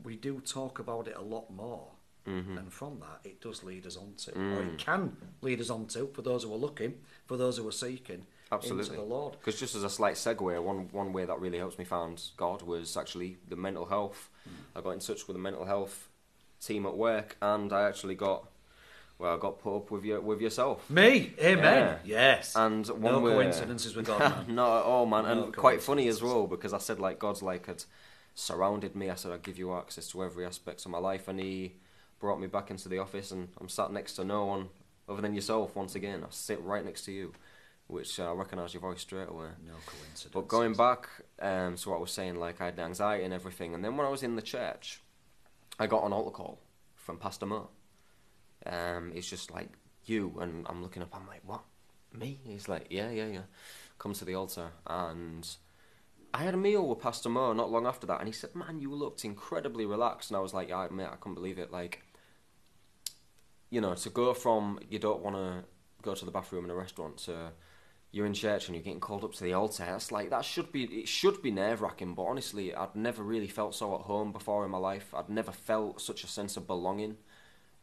we 0.02 0.16
do 0.16 0.40
talk 0.40 0.78
about 0.78 1.08
it 1.08 1.16
a 1.16 1.22
lot 1.22 1.50
more. 1.50 1.92
Mhm. 2.26 2.58
And 2.58 2.72
from 2.72 2.98
that, 3.00 3.20
it 3.24 3.40
does 3.40 3.62
lead 3.62 3.86
us 3.86 3.96
on 3.96 4.14
to, 4.16 4.32
or 4.32 4.62
Mm. 4.62 4.74
it 4.74 4.78
can 4.78 5.16
lead 5.40 5.60
us 5.60 5.70
on 5.70 5.86
to, 5.86 6.08
for 6.08 6.22
those 6.22 6.42
who 6.42 6.52
are 6.52 6.58
looking, 6.58 7.00
for 7.24 7.36
those 7.38 7.56
who 7.56 7.66
are 7.66 7.72
seeking, 7.72 8.26
Absolutely. 8.52 8.84
into 8.84 8.96
the 8.96 9.02
Lord. 9.06 9.32
Because 9.38 9.58
just 9.58 9.74
as 9.76 9.84
a 9.84 9.88
slight 9.88 10.16
segue, 10.16 10.62
one 10.62 10.88
one 10.92 11.12
way 11.12 11.24
that 11.24 11.40
really 11.40 11.58
helps 11.58 11.78
me 11.78 11.84
find 11.84 12.22
God 12.36 12.62
was 12.62 12.96
actually 12.96 13.38
the 13.48 13.56
mental 13.56 13.86
health. 13.86 14.28
Hmm. 14.44 14.50
I 14.78 14.80
got 14.82 14.90
in 14.90 14.98
touch 14.98 15.26
with 15.28 15.36
the 15.36 15.42
mental 15.42 15.64
health 15.64 16.10
team 16.60 16.84
at 16.84 16.96
work, 16.96 17.36
and 17.40 17.72
I 17.72 17.82
actually 17.84 18.16
got 18.16 18.50
well, 19.18 19.34
I 19.34 19.38
got 19.38 19.58
put 19.60 19.76
up 19.76 19.90
with 19.90 20.04
your 20.04 20.20
with 20.20 20.40
yourself. 20.40 20.88
Me, 20.90 21.32
amen. 21.40 21.98
Yeah. 22.04 22.36
Yes. 22.36 22.54
And 22.54 22.86
one 22.86 23.14
no 23.14 23.20
way, 23.20 23.32
coincidences 23.32 23.96
with 23.96 24.06
God, 24.06 24.20
man. 24.20 24.44
Not 24.54 24.80
at 24.80 24.84
all, 24.84 25.06
man. 25.06 25.24
No 25.24 25.44
and 25.44 25.56
quite 25.56 25.82
funny 25.82 26.08
as 26.08 26.22
well 26.22 26.46
because 26.46 26.74
I 26.74 26.78
said 26.78 27.00
like 27.00 27.18
God's 27.18 27.42
like 27.42 27.66
had 27.66 27.84
surrounded 28.34 28.94
me. 28.94 29.08
I 29.08 29.14
said 29.14 29.32
I'd 29.32 29.42
give 29.42 29.58
you 29.58 29.74
access 29.74 30.08
to 30.08 30.22
every 30.22 30.44
aspect 30.44 30.84
of 30.84 30.90
my 30.90 30.98
life, 30.98 31.28
and 31.28 31.40
He 31.40 31.76
brought 32.20 32.40
me 32.40 32.46
back 32.46 32.70
into 32.70 32.88
the 32.88 32.98
office, 32.98 33.30
and 33.30 33.48
I'm 33.58 33.68
sat 33.68 33.90
next 33.90 34.14
to 34.14 34.24
no 34.24 34.44
one 34.44 34.68
other 35.08 35.22
than 35.22 35.34
yourself 35.34 35.74
once 35.74 35.94
again. 35.94 36.22
I 36.22 36.26
sit 36.30 36.62
right 36.62 36.84
next 36.84 37.06
to 37.06 37.12
you, 37.12 37.32
which 37.86 38.20
uh, 38.20 38.30
I 38.30 38.34
recognise 38.34 38.74
your 38.74 38.82
voice 38.82 39.00
straight 39.00 39.28
away. 39.28 39.48
No 39.66 39.74
coincidence. 39.86 40.28
But 40.32 40.46
going 40.46 40.74
back 40.74 41.08
um, 41.40 41.76
to 41.76 41.88
what 41.88 41.96
I 41.96 42.00
was 42.00 42.10
saying, 42.10 42.36
like 42.36 42.60
I 42.60 42.66
had 42.66 42.78
anxiety 42.78 43.24
and 43.24 43.32
everything, 43.32 43.74
and 43.74 43.82
then 43.82 43.96
when 43.96 44.06
I 44.06 44.10
was 44.10 44.22
in 44.22 44.36
the 44.36 44.42
church, 44.42 45.00
I 45.78 45.86
got 45.86 46.04
an 46.04 46.12
altar 46.12 46.32
call 46.32 46.58
from 46.94 47.16
Pastor 47.18 47.46
Mo. 47.46 47.68
Um, 48.66 49.12
it's 49.14 49.28
just 49.28 49.50
like 49.50 49.70
you, 50.04 50.36
and 50.40 50.66
I'm 50.68 50.82
looking 50.82 51.02
up. 51.02 51.14
I'm 51.14 51.26
like, 51.26 51.42
what? 51.44 51.62
Me? 52.12 52.40
He's 52.44 52.68
like, 52.68 52.86
yeah, 52.90 53.10
yeah, 53.10 53.26
yeah. 53.26 53.46
Come 53.98 54.12
to 54.14 54.24
the 54.24 54.34
altar, 54.34 54.72
and 54.86 55.46
I 56.34 56.42
had 56.42 56.54
a 56.54 56.58
meal 56.58 56.86
with 56.86 57.00
Pastor 57.00 57.30
Mo 57.30 57.52
not 57.54 57.70
long 57.70 57.86
after 57.86 58.06
that, 58.08 58.18
and 58.18 58.28
he 58.28 58.32
said, 58.32 58.54
"Man, 58.54 58.78
you 58.78 58.94
looked 58.94 59.24
incredibly 59.24 59.86
relaxed," 59.86 60.30
and 60.30 60.36
I 60.36 60.40
was 60.40 60.52
like, 60.52 60.68
"Yeah, 60.68 60.86
mate, 60.90 61.08
I 61.10 61.16
couldn't 61.16 61.34
believe 61.34 61.58
it." 61.58 61.72
Like, 61.72 62.02
you 63.70 63.80
know, 63.80 63.94
to 63.94 64.10
go 64.10 64.34
from 64.34 64.78
you 64.90 64.98
don't 64.98 65.22
want 65.22 65.36
to 65.36 65.64
go 66.02 66.14
to 66.14 66.24
the 66.24 66.30
bathroom 66.30 66.66
in 66.66 66.70
a 66.70 66.74
restaurant 66.74 67.16
to 67.18 67.52
you're 68.12 68.26
in 68.26 68.34
church 68.34 68.66
and 68.66 68.74
you're 68.74 68.84
getting 68.84 69.00
called 69.00 69.24
up 69.24 69.32
to 69.34 69.44
the 69.44 69.52
altar. 69.52 69.84
That's 69.84 70.12
like 70.12 70.30
that 70.30 70.44
should 70.44 70.72
be 70.72 70.84
it 70.84 71.08
should 71.08 71.42
be 71.42 71.50
nerve 71.50 71.82
wracking. 71.82 72.14
But 72.14 72.24
honestly, 72.24 72.74
I'd 72.74 72.94
never 72.94 73.22
really 73.22 73.48
felt 73.48 73.74
so 73.74 73.94
at 73.94 74.02
home 74.02 74.32
before 74.32 74.64
in 74.64 74.70
my 74.70 74.78
life. 74.78 75.12
I'd 75.14 75.28
never 75.28 75.52
felt 75.52 76.00
such 76.00 76.24
a 76.24 76.26
sense 76.26 76.56
of 76.56 76.66
belonging. 76.66 77.16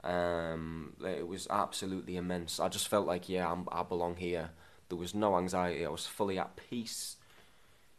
Um, 0.03 0.93
it 1.05 1.27
was 1.27 1.47
absolutely 1.49 2.17
immense. 2.17 2.59
I 2.59 2.67
just 2.69 2.87
felt 2.87 3.07
like 3.07 3.29
yeah, 3.29 3.49
I'm, 3.51 3.67
I 3.71 3.83
belong 3.83 4.17
here. 4.17 4.49
There 4.89 4.97
was 4.97 5.15
no 5.15 5.37
anxiety. 5.37 5.85
I 5.85 5.89
was 5.89 6.05
fully 6.05 6.37
at 6.37 6.55
peace. 6.55 7.15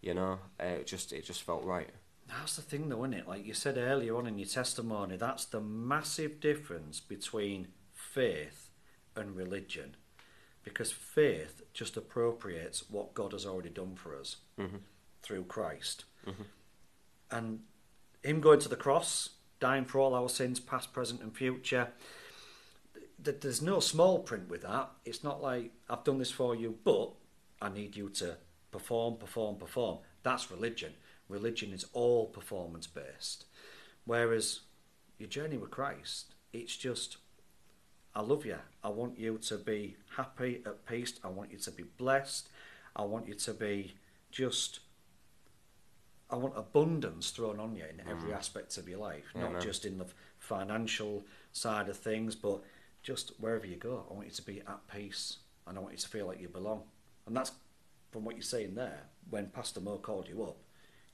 You 0.03 0.13
know, 0.15 0.39
uh, 0.61 0.67
it 0.81 0.87
just 0.87 1.13
it 1.13 1.25
just 1.25 1.43
felt 1.43 1.65
right. 1.65 1.89
That's 2.29 2.57
the 2.57 2.63
thing, 2.63 2.89
though, 2.89 3.05
isn't 3.05 3.15
it? 3.15 3.29
Like 3.29 3.45
you 3.47 3.55
said 3.55 3.77
earlier 3.77 4.17
on 4.17 4.27
in 4.27 4.39
your 4.39 4.49
testimony, 4.49 5.17
that's 5.17 5.45
the 5.45 5.61
massive 5.61 6.41
difference 6.41 6.99
between 7.01 7.69
faith 7.93 8.71
and 9.17 9.37
religion. 9.37 9.97
Because 10.63 10.91
faith 10.91 11.61
just 11.75 11.97
appropriates 11.99 12.89
what 12.91 13.13
God 13.13 13.33
has 13.33 13.45
already 13.45 13.69
done 13.69 13.95
for 13.97 14.19
us 14.19 14.37
Mhm. 14.59 14.81
through 15.23 15.45
Christ. 15.45 16.05
And 17.31 17.65
Him 18.23 18.41
going 18.41 18.61
to 18.61 18.69
the 18.71 18.77
cross, 18.77 19.31
dying 19.65 19.87
for 19.87 19.99
all 19.99 20.15
our 20.15 20.29
sins, 20.29 20.61
past, 20.61 20.93
present, 20.93 21.23
and 21.23 21.35
future, 21.35 21.89
there's 23.19 23.63
no 23.63 23.81
small 23.81 24.19
print 24.19 24.47
with 24.51 24.61
that. 24.61 24.91
It's 25.07 25.25
not 25.25 25.43
like, 25.43 25.73
I've 25.89 26.05
done 26.05 26.19
this 26.19 26.31
for 26.31 26.55
you, 26.55 26.77
but 26.85 27.13
I 27.63 27.71
need 27.71 27.97
you 27.97 28.11
to 28.11 28.37
perform, 28.71 29.17
perform, 29.17 29.57
perform. 29.57 30.01
That's 30.23 30.51
religion. 30.51 30.93
Religion 31.31 31.73
is 31.73 31.87
all 31.95 32.27
performance 32.27 32.87
based. 32.87 33.47
Whereas 34.05 34.61
your 35.17 35.31
journey 35.31 35.57
with 35.57 35.71
Christ, 35.71 36.35
it's 36.53 36.77
just, 36.77 37.17
I 38.15 38.21
love 38.21 38.45
you. 38.45 38.59
I 38.83 38.91
want 38.91 39.19
you 39.19 39.39
to 39.39 39.57
be 39.57 39.97
happy, 40.19 40.61
at 40.67 40.85
peace. 40.85 41.15
I 41.25 41.29
want 41.29 41.53
you 41.53 41.59
to 41.61 41.71
be 41.71 41.85
blessed. 41.97 42.51
I 42.95 43.05
want 43.05 43.27
you 43.29 43.35
to 43.35 43.55
be 43.55 43.95
just 44.31 44.81
I 46.31 46.37
want 46.37 46.57
abundance 46.57 47.31
thrown 47.31 47.61
on 47.61 47.77
you 47.77 47.85
in 47.85 48.01
every 48.09 48.31
Mm. 48.31 48.37
aspect 48.37 48.77
of 48.79 48.89
your 48.89 48.99
life, 48.99 49.31
Yeah, 49.35 49.43
not 49.51 49.61
just 49.61 49.85
in 49.85 49.99
the 49.99 50.07
financial 50.39 51.25
side 51.53 51.89
of 51.89 51.97
things, 51.97 52.35
but 52.35 52.63
just 53.03 53.33
wherever 53.39 53.67
you 53.67 53.77
go. 53.77 54.07
I 54.11 54.15
want 54.15 54.27
you 54.27 54.33
to 54.33 54.43
be 54.43 54.61
at 54.63 54.89
peace, 54.89 55.39
and 55.67 55.77
I 55.79 55.81
want 55.81 55.93
you 55.93 55.99
to 55.99 56.09
feel 56.09 56.27
like 56.27 56.41
you 56.41 56.49
belong. 56.49 56.85
And 57.27 57.37
that's 57.37 57.53
from 58.11 58.25
what 58.25 58.35
you're 58.37 58.43
saying 58.43 58.75
there. 58.75 59.09
When 59.31 59.49
Pastor 59.51 59.81
Mo 59.81 59.99
called 59.99 60.29
you 60.29 60.43
up, 60.45 60.57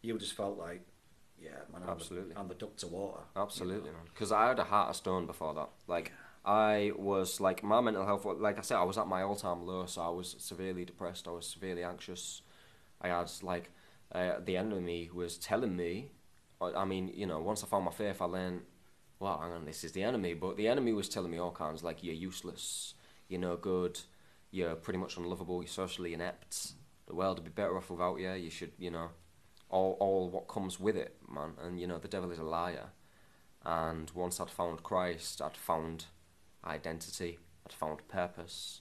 you 0.02 0.16
just 0.18 0.32
felt 0.34 0.56
like, 0.58 0.82
yeah, 1.38 1.50
man, 1.72 1.82
I'm, 1.82 1.90
Absolutely. 1.90 2.34
The, 2.34 2.40
I'm 2.40 2.48
the 2.48 2.54
duck 2.54 2.76
to 2.76 2.86
water. 2.86 3.20
you 3.34 3.42
Absolutely, 3.42 3.90
know. 3.90 3.96
man. 3.96 4.06
Because 4.12 4.32
I 4.32 4.48
had 4.48 4.58
a 4.58 4.64
heart 4.64 4.90
of 4.90 4.96
stone 4.96 5.26
before 5.26 5.54
that. 5.54 5.70
Like, 5.86 6.12
I 6.44 6.92
was, 6.96 7.40
like, 7.40 7.62
my 7.62 7.80
mental 7.80 8.06
health, 8.06 8.24
like 8.24 8.58
I 8.58 8.62
said, 8.62 8.76
I 8.78 8.84
was 8.84 8.96
at 8.98 9.06
my 9.06 9.22
all 9.22 9.36
time 9.36 9.66
low, 9.66 9.86
so 9.86 10.02
I 10.02 10.08
was 10.08 10.36
severely 10.38 10.84
depressed, 10.84 11.26
I 11.28 11.32
was 11.32 11.46
severely 11.46 11.82
anxious. 11.84 12.42
I 13.00 13.08
had, 13.08 13.30
like, 13.42 13.70
uh, 14.12 14.34
the 14.44 14.56
enemy 14.56 15.10
was 15.12 15.38
telling 15.38 15.76
me, 15.76 16.10
I 16.60 16.84
mean, 16.84 17.10
you 17.14 17.26
know, 17.26 17.40
once 17.40 17.64
I 17.64 17.66
found 17.66 17.86
my 17.86 17.90
faith, 17.90 18.20
I 18.20 18.26
learned, 18.26 18.62
well, 19.18 19.38
hang 19.40 19.52
on, 19.52 19.64
this 19.64 19.82
is 19.84 19.92
the 19.92 20.02
enemy. 20.02 20.34
But 20.34 20.56
the 20.56 20.68
enemy 20.68 20.92
was 20.92 21.08
telling 21.08 21.30
me 21.30 21.38
all 21.38 21.52
kinds, 21.52 21.82
like, 21.82 22.02
you're 22.02 22.14
useless, 22.14 22.94
you're 23.28 23.40
no 23.40 23.56
good, 23.56 23.98
you're 24.50 24.74
pretty 24.74 24.98
much 24.98 25.16
unlovable, 25.16 25.62
you're 25.62 25.68
socially 25.68 26.12
inept, 26.12 26.72
the 27.06 27.14
world 27.14 27.38
would 27.38 27.44
be 27.44 27.50
better 27.50 27.76
off 27.76 27.90
without 27.90 28.20
you, 28.20 28.32
you 28.32 28.50
should, 28.50 28.72
you 28.78 28.90
know, 28.90 29.08
all, 29.70 29.96
all 30.00 30.28
what 30.28 30.48
comes 30.48 30.78
with 30.78 30.96
it, 30.96 31.16
man. 31.32 31.52
And, 31.62 31.80
you 31.80 31.86
know, 31.86 31.98
the 31.98 32.08
devil 32.08 32.30
is 32.30 32.38
a 32.38 32.44
liar. 32.44 32.88
And 33.64 34.10
once 34.14 34.40
I'd 34.40 34.50
found 34.50 34.82
Christ, 34.82 35.40
I'd 35.40 35.56
found 35.56 36.06
identity, 36.64 37.38
I'd 37.66 37.72
found 37.72 38.06
purpose, 38.08 38.80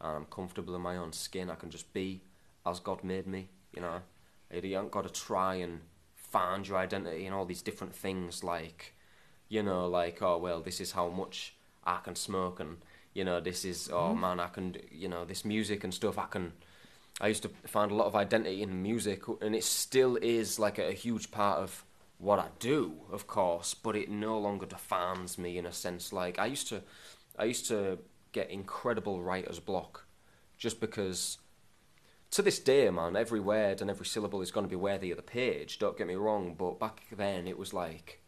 and 0.00 0.16
I'm 0.16 0.24
comfortable 0.26 0.74
in 0.74 0.82
my 0.82 0.96
own 0.96 1.12
skin. 1.12 1.50
I 1.50 1.54
can 1.54 1.70
just 1.70 1.92
be 1.92 2.22
as 2.66 2.80
God 2.80 3.04
made 3.04 3.26
me, 3.26 3.48
you 3.74 3.80
know. 3.80 4.02
You 4.62 4.76
haven't 4.76 4.92
got 4.92 5.04
to 5.04 5.20
try 5.20 5.56
and 5.56 5.80
find 6.14 6.66
your 6.66 6.78
identity 6.78 7.26
in 7.26 7.32
all 7.32 7.44
these 7.44 7.62
different 7.62 7.94
things, 7.94 8.42
like, 8.42 8.94
you 9.48 9.62
know, 9.62 9.86
like, 9.86 10.20
oh, 10.20 10.36
well, 10.36 10.60
this 10.60 10.80
is 10.80 10.92
how 10.92 11.08
much 11.08 11.54
I 11.84 11.98
can 12.02 12.16
smoke, 12.16 12.60
and, 12.60 12.78
you 13.12 13.24
know, 13.24 13.40
this 13.40 13.64
is, 13.64 13.88
oh, 13.92 14.10
mm-hmm. 14.10 14.20
man, 14.20 14.40
I 14.40 14.48
can, 14.48 14.76
you 14.90 15.08
know, 15.08 15.24
this 15.24 15.44
music 15.44 15.84
and 15.84 15.94
stuff, 15.94 16.18
I 16.18 16.26
can. 16.26 16.52
I 17.20 17.28
used 17.28 17.44
to 17.44 17.50
find 17.66 17.92
a 17.92 17.94
lot 17.94 18.06
of 18.06 18.16
identity 18.16 18.62
in 18.62 18.82
music, 18.82 19.22
and 19.40 19.54
it 19.54 19.62
still 19.62 20.16
is 20.16 20.58
like 20.58 20.78
a, 20.78 20.88
a 20.88 20.92
huge 20.92 21.30
part 21.30 21.58
of 21.58 21.84
what 22.18 22.40
I 22.40 22.48
do, 22.58 22.94
of 23.12 23.28
course, 23.28 23.74
but 23.74 23.94
it 23.94 24.10
no 24.10 24.36
longer 24.38 24.66
defines 24.66 25.38
me 25.38 25.56
in 25.56 25.66
a 25.66 25.72
sense. 25.72 26.12
Like 26.12 26.40
I 26.40 26.46
used 26.46 26.68
to, 26.70 26.82
I 27.38 27.44
used 27.44 27.68
to 27.68 27.98
get 28.32 28.50
incredible 28.50 29.22
writer's 29.22 29.60
block, 29.60 30.06
just 30.58 30.80
because. 30.80 31.38
To 32.34 32.42
this 32.42 32.58
day, 32.58 32.90
man, 32.90 33.14
every 33.14 33.38
word 33.38 33.80
and 33.80 33.88
every 33.88 34.06
syllable 34.06 34.42
is 34.42 34.50
going 34.50 34.66
to 34.66 34.68
be 34.70 34.74
worthy 34.74 35.12
of 35.12 35.16
the 35.16 35.22
page. 35.22 35.78
Don't 35.78 35.96
get 35.96 36.08
me 36.08 36.16
wrong, 36.16 36.56
but 36.58 36.80
back 36.80 37.04
then 37.16 37.46
it 37.46 37.56
was 37.56 37.72
like 37.72 38.20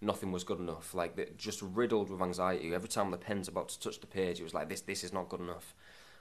nothing 0.00 0.32
was 0.32 0.44
good 0.44 0.58
enough. 0.58 0.94
Like 0.94 1.36
just 1.36 1.60
riddled 1.60 2.08
with 2.08 2.22
anxiety. 2.22 2.72
Every 2.72 2.88
time 2.88 3.10
the 3.10 3.18
pen's 3.18 3.48
about 3.48 3.68
to 3.68 3.78
touch 3.78 4.00
the 4.00 4.06
page, 4.06 4.40
it 4.40 4.44
was 4.44 4.54
like 4.54 4.70
this. 4.70 4.80
This 4.80 5.04
is 5.04 5.12
not 5.12 5.28
good 5.28 5.40
enough. 5.40 5.74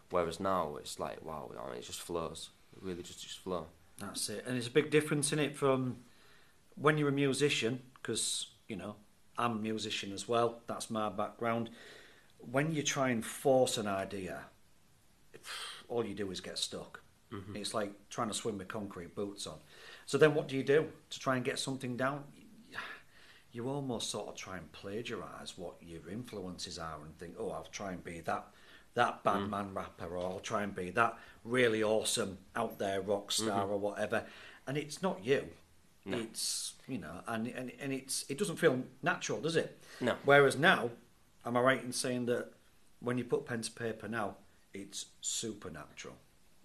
Whereas 0.09 0.41
now 0.41 0.75
it's 0.75 0.99
like 0.99 1.23
wow, 1.23 1.49
I 1.57 1.69
mean, 1.69 1.77
it 1.77 1.85
just 1.85 2.01
flows. 2.01 2.49
It 2.75 2.83
really 2.83 3.03
just 3.03 3.23
just 3.23 3.39
flow. 3.39 3.67
That's 3.99 4.27
it. 4.27 4.43
And 4.45 4.55
there's 4.55 4.67
a 4.67 4.71
big 4.71 4.91
difference 4.91 5.31
in 5.31 5.39
it 5.39 5.55
from 5.55 5.95
when 6.75 6.97
you're 6.97 7.07
a 7.07 7.13
musician, 7.13 7.83
because, 7.93 8.47
you 8.67 8.75
know, 8.75 8.97
I'm 9.37 9.53
a 9.53 9.61
musician 9.61 10.11
as 10.11 10.27
well. 10.27 10.59
That's 10.67 10.89
my 10.89 11.07
background. 11.07 11.69
When 12.51 12.73
you 12.73 12.83
try 12.83 13.11
and 13.11 13.23
force 13.23 13.77
an 13.77 13.87
idea, 13.87 14.41
all 15.87 16.05
you 16.05 16.13
do 16.13 16.31
is 16.31 16.41
get 16.41 16.57
stuck. 16.57 17.01
Mm-hmm. 17.33 17.55
It's 17.55 17.73
like 17.73 17.91
trying 18.09 18.29
to 18.29 18.33
swim 18.33 18.57
with 18.57 18.67
concrete 18.67 19.15
boots 19.15 19.45
on. 19.47 19.57
So 20.05 20.17
then 20.17 20.33
what 20.33 20.47
do 20.47 20.55
you 20.55 20.63
do 20.63 20.87
to 21.09 21.19
try 21.19 21.35
and 21.35 21.45
get 21.45 21.59
something 21.59 21.95
down? 21.95 22.23
You 23.51 23.67
almost 23.67 24.11
sort 24.11 24.27
of 24.27 24.35
try 24.35 24.57
and 24.57 24.71
plagiarise 24.71 25.57
what 25.57 25.75
your 25.81 26.07
influences 26.11 26.77
are 26.77 26.99
and 27.03 27.17
think, 27.17 27.35
oh, 27.39 27.49
I'll 27.49 27.67
try 27.71 27.91
and 27.91 28.03
be 28.03 28.19
that 28.21 28.45
that 28.95 29.23
bandman 29.23 29.67
mm-hmm. 29.67 29.77
rapper, 29.77 30.17
or 30.17 30.25
I'll 30.25 30.39
try 30.39 30.63
and 30.63 30.75
be 30.75 30.89
that 30.91 31.17
really 31.43 31.83
awesome 31.83 32.39
out 32.55 32.79
there 32.79 33.01
rock 33.01 33.29
mm-hmm. 33.29 33.45
star 33.45 33.67
or 33.67 33.79
whatever. 33.79 34.25
And 34.67 34.77
it's 34.77 35.01
not 35.01 35.23
you. 35.23 35.47
It's 36.11 36.73
you 36.87 36.97
know, 36.97 37.21
and, 37.27 37.47
and 37.47 37.71
and 37.79 37.93
it's 37.93 38.25
it 38.29 38.37
doesn't 38.37 38.57
feel 38.57 38.83
natural, 39.03 39.41
does 39.41 39.55
it? 39.55 39.77
No. 40.01 40.15
Whereas 40.25 40.57
now, 40.57 40.89
am 41.45 41.57
I 41.57 41.61
right 41.61 41.83
in 41.83 41.91
saying 41.91 42.25
that 42.27 42.51
when 42.99 43.17
you 43.17 43.23
put 43.23 43.45
pen 43.45 43.61
to 43.61 43.71
paper 43.71 44.07
now, 44.07 44.35
it's 44.73 45.07
supernatural? 45.21 46.15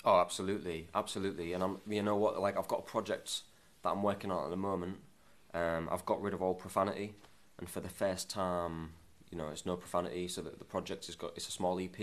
Oh, 0.05 0.21
absolutely, 0.21 0.89
absolutely. 0.95 1.53
And 1.55 1.63
I'm, 1.63 1.79
you 1.89 2.03
know 2.03 2.17
what? 2.17 2.39
Like, 2.41 2.59
I've 2.59 2.69
got 2.69 2.81
a 2.81 2.83
project 2.83 3.43
that 3.83 3.91
I'm 3.91 4.03
working 4.03 4.31
on 4.31 4.45
at 4.45 4.51
the 4.51 4.57
moment. 4.57 4.99
Um, 5.55 5.89
I've 5.91 6.05
got 6.05 6.21
rid 6.21 6.35
of 6.35 6.43
all 6.43 6.55
profanity, 6.55 7.15
and 7.59 7.69
for 7.69 7.81
the 7.81 7.89
first 7.89 8.29
time, 8.29 8.91
you 9.31 9.39
know, 9.39 9.49
it's 9.49 9.65
no 9.65 9.77
profanity. 9.77 10.29
So 10.29 10.43
that 10.43 10.59
the 10.59 10.65
project 10.65 11.07
has 11.07 11.15
got 11.15 11.33
it's 11.37 11.49
a 11.49 11.53
small 11.53 11.79
EP. 11.81 11.99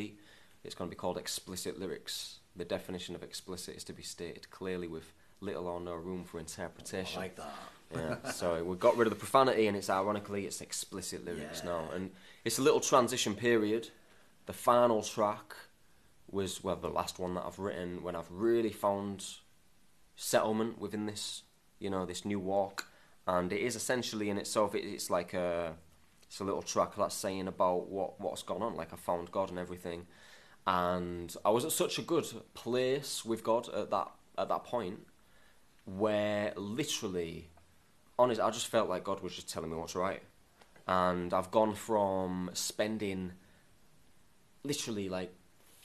It's 0.64 0.76
going 0.76 0.90
to 0.90 0.96
be 0.96 1.00
called 1.00 1.18
Explicit 1.18 1.80
Lyrics. 1.80 2.40
The 2.56 2.66
definition 2.66 3.16
of 3.16 3.24
explicit 3.24 3.76
is 3.76 3.84
to 3.86 3.94
be 3.94 4.04
stated 4.04 4.50
clearly 4.52 4.88
with 4.88 5.12
little 5.40 5.68
or 5.68 5.80
no 5.82 5.94
room 5.96 6.24
for 6.24 6.38
I 6.38 6.42
interpretation. 6.42 7.20
like 7.22 7.36
that. 7.36 7.54
Yeah, 7.94 8.32
so 8.32 8.64
we 8.64 8.76
got 8.78 8.96
rid 8.96 9.08
of 9.08 9.10
the 9.14 9.20
profanity, 9.20 9.68
and 9.68 9.76
it's 9.76 9.90
ironically 9.90 10.46
it's 10.46 10.62
explicit 10.62 11.26
lyrics 11.26 11.62
Yeah. 11.64 11.72
now, 11.72 11.90
and 11.94 12.12
it's 12.46 12.58
a 12.58 12.62
little 12.62 12.80
transition 12.80 13.36
period. 13.36 13.90
The 14.46 14.54
final 14.54 15.04
track 15.04 15.54
was 16.32 16.64
well 16.64 16.76
the 16.76 16.90
last 16.90 17.20
one 17.20 17.36
that 17.36 17.46
I've 17.46 17.60
written 17.60 18.04
when 18.04 18.16
I've 18.16 18.32
really 18.32 18.72
found 18.72 19.26
settlement 20.16 20.80
within 20.80 21.06
this, 21.06 21.44
you 21.80 21.90
know, 21.90 22.06
this 22.06 22.26
new 22.26 22.40
walk, 22.40 22.88
and 23.28 23.52
it 23.52 23.62
is 23.62 23.76
essentially 23.76 24.30
in 24.30 24.38
itself 24.38 24.76
it, 24.76 24.86
it's 24.86 25.10
like 25.10 25.34
a 25.34 25.74
it's 26.24 26.40
a 26.40 26.44
little 26.44 26.62
track 26.62 26.96
that's 26.96 27.16
saying 27.16 27.48
about 27.48 27.88
what 27.90 28.20
what's 28.20 28.44
gone 28.44 28.62
on, 28.62 28.76
like 28.76 28.94
I 28.94 28.96
found 28.96 29.32
God 29.32 29.50
and 29.50 29.60
everything, 29.60 30.08
and 30.66 31.36
I 31.44 31.50
was 31.50 31.66
at 31.66 31.72
such 31.72 32.00
a 32.00 32.02
good 32.02 32.26
place 32.54 33.26
with 33.26 33.44
God 33.44 33.70
at 33.70 33.90
that 33.92 34.12
at 34.38 34.50
that 34.50 34.64
point 34.64 35.06
where 35.86 36.54
literally 36.56 37.50
honest, 38.18 38.40
I 38.40 38.52
just 38.52 38.68
felt 38.68 38.90
like 38.90 39.04
God 39.04 39.22
was 39.22 39.34
just 39.34 39.50
telling 39.50 39.72
me 39.72 39.78
what's 39.78 39.96
right. 39.96 40.22
And 40.88 41.34
I've 41.34 41.52
gone 41.52 41.74
from 41.76 42.52
spending 42.54 43.34
literally 44.64 45.10
like 45.10 45.34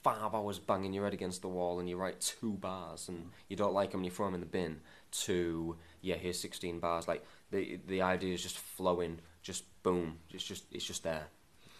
five 0.06 0.34
hours 0.34 0.60
banging 0.60 0.92
your 0.92 1.02
head 1.02 1.14
against 1.14 1.42
the 1.42 1.48
wall 1.48 1.80
and 1.80 1.88
you 1.88 1.96
write 1.96 2.20
two 2.20 2.52
bars 2.52 3.08
and 3.08 3.30
you 3.48 3.56
don't 3.56 3.74
like 3.74 3.90
them 3.90 3.98
and 4.00 4.04
you 4.04 4.10
throw 4.12 4.26
them 4.26 4.34
in 4.34 4.40
the 4.40 4.46
bin 4.46 4.80
to, 5.10 5.76
yeah, 6.00 6.14
here's 6.14 6.38
16 6.38 6.78
bars. 6.78 7.08
Like 7.08 7.24
the 7.50 7.80
the 7.88 8.02
idea 8.02 8.32
is 8.32 8.42
just 8.42 8.58
flowing, 8.58 9.18
just 9.42 9.64
boom. 9.82 10.18
It's 10.32 10.44
just, 10.44 10.64
it's 10.70 10.84
just 10.84 11.02
there. 11.02 11.26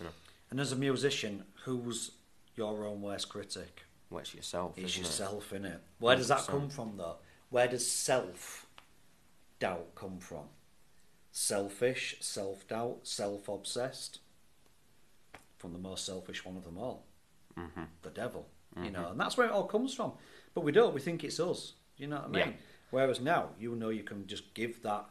You 0.01 0.07
know, 0.07 0.13
And 0.51 0.59
as 0.59 0.73
a 0.73 0.77
musician, 0.77 1.45
who's 1.65 2.13
your 2.57 2.85
own 2.87 3.01
worst 3.01 3.29
critic? 3.29 3.83
well, 4.11 4.21
it's 4.21 4.35
yourself. 4.35 4.73
It's 4.77 4.99
isn't 4.99 5.31
it? 5.53 5.63
innit? 5.63 5.79
Where 5.99 6.17
does 6.17 6.29
that 6.29 6.47
come 6.47 6.69
from, 6.69 6.97
though? 6.97 7.17
Where 7.51 7.69
does 7.69 7.89
self 7.89 8.67
doubt 9.59 9.95
come 9.95 10.19
from? 10.19 10.47
Selfish, 11.31 12.17
self 12.21 12.67
doubt, 12.67 13.01
self 13.05 13.49
obsessed? 13.49 14.19
From 15.59 15.73
the 15.73 15.79
most 15.79 16.05
selfish 16.05 16.45
one 16.45 16.57
of 16.57 16.65
them 16.65 16.79
all, 16.79 17.07
Mm-hmm. 17.59 17.85
the 18.03 18.11
devil. 18.11 18.47
You 18.83 18.91
know, 18.91 19.09
and 19.09 19.19
that's 19.19 19.39
where 19.39 19.47
it 19.47 19.53
all 19.53 19.65
comes 19.65 19.95
from. 19.95 20.13
But 20.53 20.61
we 20.61 20.71
don't. 20.71 20.93
We 20.93 21.01
think 21.01 21.25
it's 21.25 21.41
us. 21.41 21.73
You 21.97 22.09
know 22.09 22.17
what 22.17 22.27
I 22.27 22.29
mean? 22.29 22.49
Yeah. 22.49 22.53
Whereas 22.91 23.21
now, 23.21 23.51
you 23.59 23.75
know, 23.75 23.89
you 23.89 24.03
can 24.03 24.27
just 24.27 24.53
give 24.53 24.83
that 24.83 25.07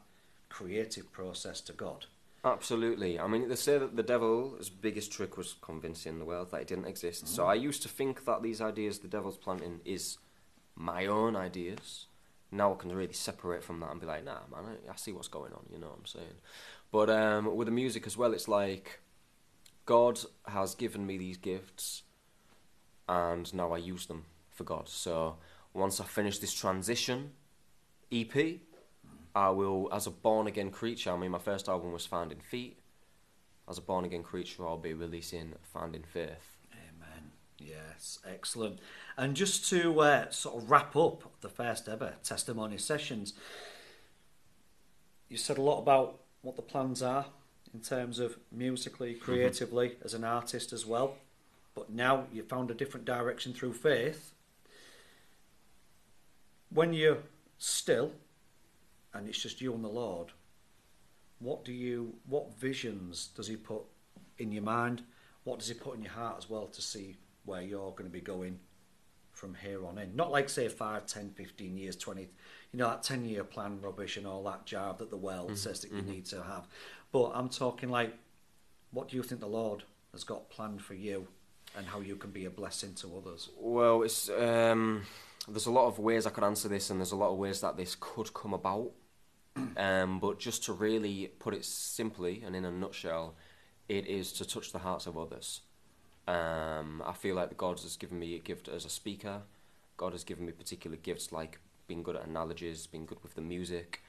creative 0.50 1.12
process 1.12 1.62
to 1.62 1.74
God. 1.74 2.06
Absolutely. 2.44 3.20
I 3.20 3.26
mean, 3.26 3.50
they 3.50 3.56
say 3.56 3.80
that 3.80 3.96
the 3.96 4.04
devil's 4.04 4.70
biggest 4.70 5.12
trick 5.12 5.36
was 5.36 5.56
convincing 5.62 6.20
the 6.20 6.26
world 6.26 6.52
that 6.52 6.62
it 6.62 6.68
didn't 6.68 6.86
exist. 6.86 7.28
So 7.28 7.48
I 7.48 7.56
used 7.56 7.82
to 7.82 7.90
think 7.90 8.26
that 8.26 8.44
these 8.44 8.62
ideas 8.62 9.00
the 9.00 9.08
devil's 9.08 9.38
planting 9.38 9.82
is 9.84 10.20
my 10.76 11.08
own 11.08 11.36
ideas. 11.36 12.06
Now 12.52 12.72
I 12.74 12.76
can 12.76 12.92
really 12.92 13.14
separate 13.14 13.64
from 13.64 13.80
that 13.80 13.90
and 13.90 14.00
be 14.00 14.06
like, 14.06 14.24
nah, 14.24 14.42
man, 14.52 14.78
I, 14.88 14.92
I 14.92 14.96
see 14.96 15.12
what's 15.12 15.28
going 15.28 15.54
on. 15.54 15.66
You 15.72 15.80
know 15.80 15.88
what 15.88 15.98
I'm 15.98 16.06
saying? 16.06 16.38
But 16.92 17.10
um, 17.10 17.56
with 17.56 17.66
the 17.66 17.72
music 17.72 18.06
as 18.06 18.16
well, 18.16 18.32
it's 18.32 18.48
like 18.48 19.00
God 19.88 20.20
has 20.46 20.76
given 20.76 21.06
me 21.06 21.18
these 21.18 21.38
gifts, 21.38 22.04
and 23.08 23.54
now 23.54 23.74
I 23.74 23.78
use 23.78 24.06
them 24.06 24.26
for 24.52 24.64
God. 24.64 24.88
So 24.88 25.38
once 25.74 26.00
I 26.00 26.06
finish 26.06 26.40
this 26.40 26.54
transition 26.54 27.32
EP, 28.12 28.60
I 29.36 29.50
will, 29.50 29.90
as 29.92 30.08
a 30.08 30.12
born 30.12 30.48
again 30.48 30.72
creature, 30.72 31.12
I 31.12 31.18
mean, 31.18 31.32
my 31.32 31.40
first 31.40 31.68
album 31.68 31.92
was 31.92 32.06
Finding 32.06 32.40
Feet. 32.40 32.80
As 33.68 33.78
a 33.78 33.82
born 33.82 34.06
again 34.06 34.24
creature, 34.24 34.66
I'll 34.66 34.78
be 34.78 34.94
releasing 34.94 35.54
Finding 35.74 36.04
Faith. 36.04 36.58
Amen. 36.72 37.32
Yes, 37.58 38.20
excellent. 38.26 38.80
And 39.18 39.36
just 39.36 39.68
to 39.72 40.00
uh, 40.00 40.30
sort 40.30 40.64
of 40.64 40.70
wrap 40.70 40.96
up 40.96 41.24
the 41.42 41.50
first 41.50 41.90
ever 41.90 42.14
testimony 42.24 42.78
sessions, 42.78 43.34
you 45.28 45.38
said 45.38 45.58
a 45.58 45.62
lot 45.62 45.80
about 45.80 46.20
what 46.42 46.56
the 46.56 46.62
plans 46.62 47.02
are 47.02 47.26
in 47.74 47.82
terms 47.82 48.20
of 48.20 48.38
musically, 48.52 49.16
creatively, 49.16 49.90
mm-hmm. 49.90 50.06
as 50.06 50.14
an 50.14 50.24
artist 50.24 50.72
as 50.72 50.86
well. 50.86 51.16
But 51.76 51.92
now 51.92 52.26
you 52.32 52.44
found 52.44 52.72
a 52.72 52.74
different 52.74 53.06
direction 53.06 53.54
through 53.54 53.74
faith. 53.74 54.34
When 56.70 56.94
you're 56.94 57.20
still 57.58 58.14
and 59.14 59.28
it's 59.28 59.42
just 59.42 59.62
you 59.62 59.74
and 59.74 59.84
the 59.84 59.90
Lord, 59.90 60.32
what 61.40 61.64
do 61.64 61.72
you 61.72 62.16
what 62.28 62.58
visions 62.58 63.28
does 63.36 63.48
he 63.48 63.56
put 63.56 63.84
in 64.38 64.52
your 64.52 64.64
mind? 64.64 65.04
What 65.44 65.60
does 65.60 65.68
he 65.68 65.74
put 65.74 65.96
in 65.96 66.04
your 66.04 66.12
heart 66.12 66.36
as 66.38 66.50
well 66.50 66.68
to 66.68 66.82
see 66.82 67.18
where 67.46 67.62
you're 67.62 67.92
going 67.92 68.10
to 68.10 68.14
be 68.14 68.22
going 68.22 68.60
from 69.32 69.56
here 69.56 69.86
on 69.86 69.98
in? 69.98 70.16
Not 70.16 70.32
like 70.32 70.50
say 70.50 70.68
5, 70.68 71.06
10, 71.06 71.32
15 71.32 71.78
years, 71.78 71.96
20, 71.96 72.22
you 72.22 72.28
know, 72.80 72.90
that 72.90 73.04
10 73.04 73.26
year 73.26 73.44
plan 73.44 73.80
rubbish 73.82 74.18
and 74.18 74.26
all 74.26 74.44
that 74.44 74.66
job 74.66 75.00
that 75.00 75.12
the 75.12 75.18
world 75.18 75.48
mm-hmm. 75.48 75.56
says 75.56 75.82
that 75.82 75.92
you 75.92 75.98
mm-hmm. 75.98 76.12
need 76.12 76.26
to 76.28 76.42
have. 76.44 76.68
But 77.12 77.32
I'm 77.36 77.50
talking 77.50 77.90
like, 77.90 78.14
what 78.92 79.10
do 79.10 79.16
you 79.16 79.24
think 79.24 79.40
the 79.40 79.48
Lord 79.48 79.84
has 80.14 80.24
got 80.24 80.50
planned 80.50 80.82
for 80.82 80.94
you 80.94 81.28
and 81.78 81.86
how 81.88 82.00
you 82.00 82.16
can 82.16 82.32
be 82.32 82.46
a 82.46 82.50
blessing 82.50 82.94
to 82.96 83.18
others? 83.18 83.50
Well, 83.60 84.04
it's 84.04 84.30
um, 84.30 85.04
there's 85.48 85.66
a 85.66 85.72
lot 85.72 85.88
of 85.88 86.00
ways 86.00 86.26
I 86.26 86.30
could 86.30 86.44
answer 86.44 86.68
this, 86.68 86.90
and 86.90 87.00
there's 87.00 87.12
a 87.12 87.18
lot 87.18 87.32
of 87.32 87.38
ways 87.38 87.62
that 87.62 87.78
this 87.78 87.96
could 88.00 88.34
come 88.34 88.54
about. 88.54 88.92
Um, 89.78 90.20
but 90.20 90.38
just 90.38 90.66
to 90.66 90.74
really 90.74 91.32
put 91.40 91.54
it 91.54 91.64
simply 91.64 92.44
and 92.46 92.56
in 92.56 92.66
a 92.66 92.72
nutshell, 92.72 93.36
it 93.88 94.06
is 94.08 94.34
to 94.34 94.46
touch 94.46 94.72
the 94.74 94.80
hearts 94.80 95.06
of 95.06 95.18
others. 95.18 95.62
Um, 96.28 97.04
I 97.06 97.14
feel 97.14 97.36
like 97.36 97.56
God 97.56 97.80
has 97.80 97.96
given 97.96 98.20
me 98.20 98.36
a 98.36 98.40
gift 98.40 98.68
as 98.68 98.84
a 98.84 98.90
speaker. 98.90 99.44
God 99.98 100.14
has 100.14 100.24
given 100.24 100.46
me 100.46 100.52
particular 100.52 100.98
gifts 100.98 101.32
like 101.32 101.60
being 101.88 102.04
good 102.04 102.16
at 102.16 102.26
analogies, 102.26 102.88
being 102.88 103.06
good 103.06 103.22
with 103.24 103.36
the 103.36 103.42
music. 103.42 104.02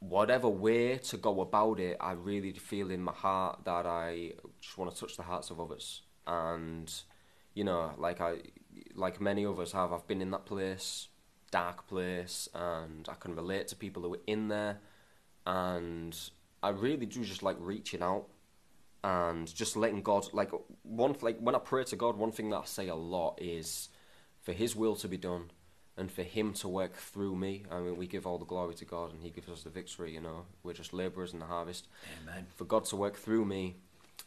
Whatever 0.00 0.48
way 0.48 0.98
to 0.98 1.16
go 1.16 1.40
about 1.40 1.80
it, 1.80 1.96
I 2.00 2.12
really 2.12 2.52
feel 2.52 2.90
in 2.90 3.02
my 3.02 3.12
heart 3.12 3.60
that 3.64 3.86
I 3.86 4.32
just 4.60 4.76
want 4.76 4.92
to 4.92 5.00
touch 5.00 5.16
the 5.16 5.22
hearts 5.22 5.50
of 5.50 5.60
others. 5.60 6.02
And, 6.26 6.92
you 7.54 7.64
know, 7.64 7.92
like 7.98 8.20
I, 8.20 8.38
like 8.94 9.20
many 9.20 9.44
others 9.46 9.72
have, 9.72 9.92
I've 9.92 10.06
been 10.06 10.22
in 10.22 10.30
that 10.30 10.46
place, 10.46 11.08
dark 11.50 11.86
place, 11.86 12.48
and 12.54 13.08
I 13.08 13.14
can 13.14 13.34
relate 13.34 13.68
to 13.68 13.76
people 13.76 14.02
who 14.02 14.14
are 14.14 14.22
in 14.26 14.48
there. 14.48 14.78
And 15.46 16.18
I 16.62 16.70
really 16.70 17.06
do 17.06 17.24
just 17.24 17.42
like 17.42 17.56
reaching 17.60 18.02
out 18.02 18.26
and 19.02 19.54
just 19.54 19.76
letting 19.76 20.00
God 20.00 20.26
like 20.32 20.50
one 20.82 21.14
like 21.20 21.38
when 21.38 21.54
I 21.54 21.58
pray 21.58 21.84
to 21.84 21.96
God, 21.96 22.16
one 22.16 22.32
thing 22.32 22.48
that 22.50 22.56
I 22.56 22.64
say 22.64 22.88
a 22.88 22.94
lot 22.94 23.38
is 23.40 23.90
for 24.40 24.52
His 24.52 24.74
will 24.74 24.96
to 24.96 25.08
be 25.08 25.18
done 25.18 25.50
and 25.96 26.10
for 26.10 26.22
Him 26.22 26.54
to 26.54 26.68
work 26.68 26.94
through 26.96 27.36
me. 27.36 27.64
I 27.70 27.80
mean, 27.80 27.96
we 27.96 28.06
give 28.06 28.26
all 28.26 28.38
the 28.38 28.46
glory 28.46 28.74
to 28.76 28.84
God 28.86 29.12
and 29.12 29.22
He 29.22 29.28
gives 29.28 29.48
us 29.50 29.62
the 29.62 29.70
victory. 29.70 30.14
You 30.14 30.22
know, 30.22 30.46
we're 30.62 30.72
just 30.72 30.94
labourers 30.94 31.34
in 31.34 31.38
the 31.38 31.44
harvest. 31.44 31.88
Amen. 32.22 32.46
For 32.56 32.64
God 32.64 32.86
to 32.86 32.96
work 32.96 33.16
through 33.16 33.44
me 33.44 33.76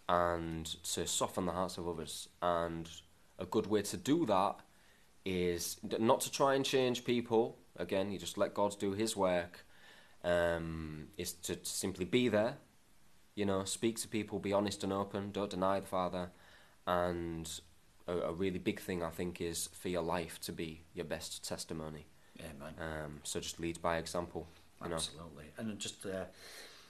and 0.10 0.66
to 0.66 1.08
soften 1.08 1.46
the 1.46 1.52
hearts 1.52 1.78
of 1.78 1.88
others, 1.88 2.30
and 2.42 2.90
a 3.40 3.46
good 3.46 3.68
way 3.68 3.82
to 3.84 3.98
do 3.98 4.26
that 4.26 4.56
is 5.26 5.78
not 6.00 6.22
to 6.22 6.32
try 6.32 6.56
and 6.56 6.66
change 6.66 7.04
people. 7.04 7.58
Again, 7.76 8.12
you 8.12 8.18
just 8.18 8.38
let 8.38 8.54
God 8.54 8.76
do 8.80 8.94
His 8.94 9.16
work. 9.16 9.66
Um, 10.24 11.08
is 11.16 11.34
to 11.34 11.58
simply 11.64 12.04
be 12.04 12.28
there 12.28 12.58
you 13.38 13.46
know, 13.46 13.64
speak 13.64 14.00
to 14.00 14.08
people, 14.08 14.40
be 14.40 14.52
honest 14.52 14.84
and 14.84 14.92
open, 14.92 15.32
don't 15.32 15.52
deny 15.52 15.80
the 15.80 15.86
Father. 15.86 16.32
And 16.88 17.48
a, 18.08 18.14
a 18.14 18.34
really 18.34 18.58
big 18.58 18.80
thing, 18.80 19.04
I 19.04 19.12
think, 19.12 19.40
is 19.40 19.70
for 19.74 19.90
your 19.90 20.02
life 20.02 20.42
to 20.42 20.52
be 20.52 20.82
your 20.96 21.06
best 21.06 21.48
testimony. 21.48 22.08
Amen. 22.40 22.74
Um, 22.80 23.20
so 23.22 23.40
just 23.40 23.60
lead 23.60 23.80
by 23.80 23.98
example. 23.98 24.48
You 24.84 24.92
Absolutely. 24.92 25.44
Know? 25.44 25.70
And 25.70 25.78
just 25.80 26.04
uh, 26.08 26.26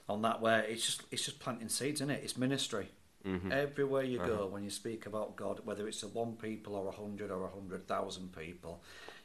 on 0.09 0.21
that, 0.21 0.41
where 0.41 0.61
it's 0.61 0.85
just 0.85 1.03
it's 1.11 1.25
just 1.25 1.39
planting 1.39 1.69
seeds, 1.69 2.01
isn't 2.01 2.09
it? 2.09 2.21
It's 2.23 2.37
ministry. 2.37 2.89
Mm-hmm. 3.25 3.51
Everywhere 3.51 4.03
you 4.03 4.19
uh-huh. 4.19 4.27
go, 4.29 4.47
when 4.47 4.63
you 4.63 4.69
speak 4.69 5.05
about 5.05 5.35
God, 5.35 5.61
whether 5.65 5.87
it's 5.87 6.03
a 6.03 6.07
one 6.07 6.33
people 6.33 6.75
or 6.75 6.87
a 6.87 6.91
hundred 6.91 7.29
or 7.29 7.43
a 7.43 7.49
hundred 7.49 7.87
thousand 7.87 8.33
people, 8.33 8.81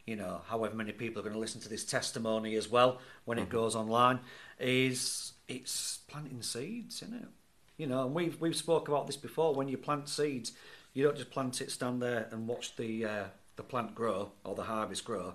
you 0.07 0.17
know, 0.17 0.41
however 0.49 0.75
many 0.75 0.93
people 0.93 1.21
are 1.21 1.23
going 1.23 1.35
to 1.35 1.41
listen 1.41 1.61
to 1.61 1.69
this 1.69 1.85
testimony 1.85 2.57
as 2.57 2.69
well 2.69 3.01
when 3.25 3.39
mm-hmm. 3.39 3.47
it 3.47 3.51
goes 3.51 3.77
online, 3.77 4.21
is 4.59 5.33
it's 5.47 5.99
planting 6.09 6.43
seeds, 6.43 7.03
isn't 7.03 7.15
it? 7.15 7.29
You 7.77 7.87
know, 7.87 8.07
and 8.07 8.15
we've 8.15 8.41
we've 8.41 8.57
spoke 8.57 8.89
about 8.89 9.07
this 9.07 9.17
before. 9.17 9.55
When 9.55 9.69
you 9.69 9.79
plant 9.79 10.09
seeds, 10.09 10.53
you 10.95 11.05
don't 11.05 11.17
just 11.17 11.31
plant 11.31 11.61
it, 11.61 11.71
stand 11.71 12.03
there 12.03 12.29
and 12.33 12.49
watch 12.49 12.77
the 12.77 13.05
uh, 13.05 13.25
the 13.57 13.63
plant 13.63 13.95
grow 13.95 14.33
or 14.45 14.55
the 14.55 14.65
harvest 14.65 15.05
grow. 15.05 15.35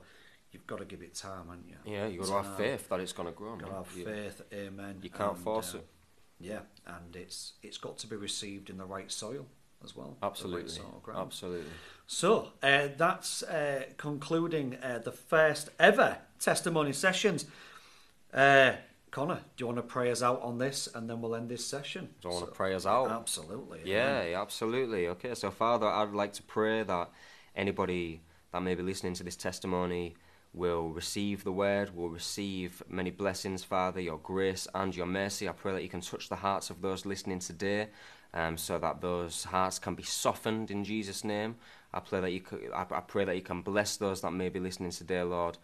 You've 0.57 0.65
got 0.65 0.79
to 0.79 0.85
give 0.85 1.03
it 1.03 1.13
time, 1.13 1.49
haven't 1.49 1.67
you? 1.67 1.75
Yeah, 1.85 2.07
you've 2.07 2.25
got 2.25 2.41
to 2.41 2.49
have 2.49 2.57
faith 2.57 2.89
that 2.89 2.99
it's 2.99 3.13
going 3.13 3.27
to 3.27 3.31
grow. 3.31 3.51
You've 3.51 3.61
got 3.61 3.69
to 3.69 3.75
have 3.75 3.87
faith, 3.87 4.41
amen. 4.51 4.97
You 5.03 5.11
can't 5.11 5.33
and, 5.35 5.43
force 5.43 5.75
uh, 5.75 5.77
it. 5.77 5.87
Yeah, 6.39 6.59
and 6.87 7.15
it's 7.15 7.53
it's 7.61 7.77
got 7.77 7.99
to 7.99 8.07
be 8.07 8.15
received 8.15 8.71
in 8.71 8.77
the 8.77 8.85
right 8.85 9.11
soil 9.11 9.45
as 9.83 9.95
well. 9.95 10.17
Absolutely, 10.23 10.81
right 11.05 11.15
absolutely. 11.15 11.69
So 12.07 12.53
uh, 12.63 12.87
that's 12.97 13.43
uh, 13.43 13.83
concluding 13.97 14.77
uh, 14.81 14.99
the 15.03 15.11
first 15.11 15.69
ever 15.79 16.17
testimony 16.39 16.91
sessions. 16.91 17.45
Uh, 18.33 18.73
Connor, 19.11 19.41
do 19.55 19.61
you 19.61 19.67
want 19.67 19.77
to 19.77 19.83
pray 19.83 20.09
us 20.09 20.23
out 20.23 20.41
on 20.41 20.57
this 20.57 20.89
and 20.93 21.07
then 21.07 21.21
we'll 21.21 21.35
end 21.35 21.49
this 21.49 21.65
session? 21.65 22.09
Do 22.21 22.29
you 22.29 22.33
want 22.33 22.45
so, 22.45 22.49
to 22.49 22.51
pray 22.55 22.73
us 22.73 22.87
out? 22.87 23.11
Absolutely. 23.11 23.81
Yeah, 23.85 24.23
yeah, 24.23 24.41
absolutely. 24.41 25.07
Okay, 25.07 25.35
so 25.35 25.51
Father, 25.51 25.87
I'd 25.87 26.13
like 26.13 26.33
to 26.33 26.43
pray 26.43 26.81
that 26.81 27.11
anybody 27.55 28.21
that 28.51 28.61
may 28.63 28.73
be 28.73 28.83
listening 28.83 29.13
to 29.13 29.23
this 29.23 29.35
testimony 29.35 30.15
will 30.53 30.89
receive 30.89 31.43
the 31.43 31.51
word, 31.51 31.95
will 31.95 32.09
receive 32.09 32.81
many 32.89 33.11
blessings, 33.11 33.63
Father, 33.63 34.01
your 34.01 34.17
grace 34.17 34.67
and 34.73 34.95
your 34.95 35.05
mercy. 35.05 35.47
I 35.47 35.51
pray 35.51 35.73
that 35.73 35.83
you 35.83 35.89
can 35.89 36.01
touch 36.01 36.29
the 36.29 36.35
hearts 36.35 36.69
of 36.69 36.81
those 36.81 37.05
listening 37.05 37.39
today 37.39 37.89
um, 38.33 38.57
so 38.57 38.79
that 38.79 39.01
those 39.01 39.43
hearts 39.43 39.79
can 39.79 39.95
be 39.95 40.03
softened 40.03 40.71
in 40.71 40.83
Jesus' 40.83 41.23
name. 41.23 41.55
I 41.93 41.99
pray 41.99 42.21
that 42.21 42.31
you, 42.31 42.41
I 42.75 42.83
pray 42.83 43.25
that 43.25 43.35
you 43.35 43.41
can 43.41 43.61
bless 43.61 43.97
those 43.97 44.21
that 44.21 44.31
may 44.31 44.49
be 44.49 44.59
listening 44.59 44.91
today, 44.91 45.21
Lord, 45.21 45.57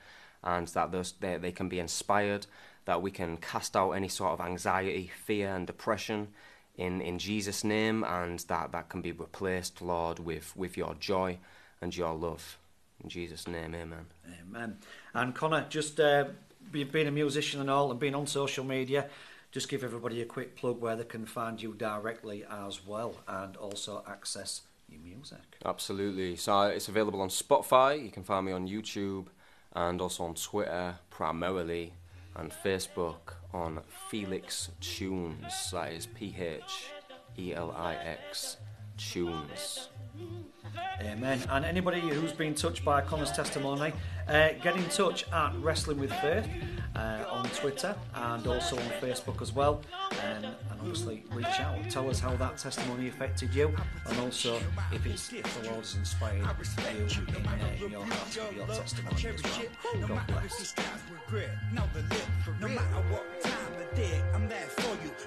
and 0.43 0.67
that 0.69 0.91
those, 0.91 1.13
they, 1.19 1.37
they 1.37 1.51
can 1.51 1.69
be 1.69 1.79
inspired 1.79 2.47
that 2.85 3.01
we 3.01 3.11
can 3.11 3.37
cast 3.37 3.75
out 3.75 3.91
any 3.91 4.09
sort 4.09 4.33
of 4.33 4.45
anxiety, 4.45 5.11
fear, 5.25 5.55
and 5.55 5.65
depression 5.65 6.29
in, 6.75 7.01
in 7.01 7.19
Jesus' 7.19 7.63
name, 7.63 8.03
and 8.03 8.39
that, 8.39 8.71
that 8.71 8.89
can 8.89 9.01
be 9.01 9.11
replaced, 9.11 9.81
Lord, 9.81 10.19
with, 10.19 10.55
with 10.55 10.75
your 10.75 10.95
joy 10.95 11.39
and 11.81 11.95
your 11.95 12.13
love. 12.13 12.57
In 13.03 13.09
Jesus' 13.09 13.47
name, 13.47 13.75
amen. 13.75 14.05
Amen. 14.41 14.77
And 15.13 15.35
Connor, 15.35 15.65
just 15.69 15.99
uh, 15.99 16.25
being 16.71 17.07
a 17.07 17.11
musician 17.11 17.59
and 17.59 17.69
all, 17.69 17.91
and 17.91 17.99
being 17.99 18.15
on 18.15 18.25
social 18.27 18.63
media, 18.63 19.09
just 19.51 19.69
give 19.69 19.83
everybody 19.83 20.21
a 20.21 20.25
quick 20.25 20.55
plug 20.55 20.81
where 20.81 20.95
they 20.95 21.03
can 21.03 21.25
find 21.25 21.61
you 21.61 21.73
directly 21.73 22.45
as 22.49 22.85
well, 22.85 23.15
and 23.27 23.57
also 23.57 24.03
access 24.07 24.61
your 24.89 25.01
music. 25.01 25.57
Absolutely. 25.65 26.35
So 26.35 26.61
it's 26.63 26.87
available 26.87 27.21
on 27.21 27.29
Spotify. 27.29 28.01
You 28.03 28.09
can 28.09 28.23
find 28.23 28.45
me 28.45 28.51
on 28.51 28.67
YouTube 28.67 29.27
and 29.73 30.01
also 30.01 30.23
on 30.23 30.35
Twitter 30.35 30.95
primarily 31.09 31.93
and 32.35 32.51
Facebook 32.51 33.35
on 33.53 33.81
Phelix 34.09 34.69
Tunes. 34.79 35.71
That 35.71 35.93
is 35.93 36.07
P 36.07 36.35
H 36.39 36.89
E 37.37 37.53
L 37.53 37.71
I 37.77 37.95
X 37.95 38.57
Tunes. 38.97 39.89
Amen. 41.01 41.41
And 41.49 41.65
anybody 41.65 41.99
who's 41.99 42.31
been 42.31 42.53
touched 42.53 42.85
by 42.85 43.01
Connor's 43.01 43.31
testimony, 43.31 43.93
uh, 44.27 44.49
get 44.61 44.75
in 44.75 44.85
touch 44.85 45.25
at 45.31 45.53
Wrestling 45.59 45.99
with 45.99 46.11
Faith 46.13 46.47
uh, 46.95 47.25
on 47.29 47.45
Twitter 47.49 47.95
and 48.13 48.45
also 48.47 48.77
on 48.77 48.89
Facebook 49.01 49.41
as 49.41 49.53
well. 49.53 49.81
Um, 50.11 50.45
and 50.45 50.55
obviously, 50.79 51.23
reach 51.31 51.59
out. 51.59 51.77
Tell 51.89 52.09
us 52.09 52.19
how 52.19 52.35
that 52.37 52.57
testimony 52.57 53.07
affected 53.09 53.53
you, 53.53 53.73
and 54.07 54.19
also 54.19 54.59
if 54.91 55.05
it's 55.05 55.33
if 55.33 55.61
the 55.61 55.69
Lord 55.69 55.79
has 55.79 55.95
inspired 55.95 56.37
you 56.37 57.25
in, 57.35 57.45
uh, 57.45 57.85
in 57.85 57.91
your 57.91 58.05
heart 58.05 58.31
to 58.31 58.55
your 58.55 58.67
testimony 58.67 59.15
as 59.27 59.43
well. 59.43 60.07
God 60.07 60.27
bless. 60.27 60.73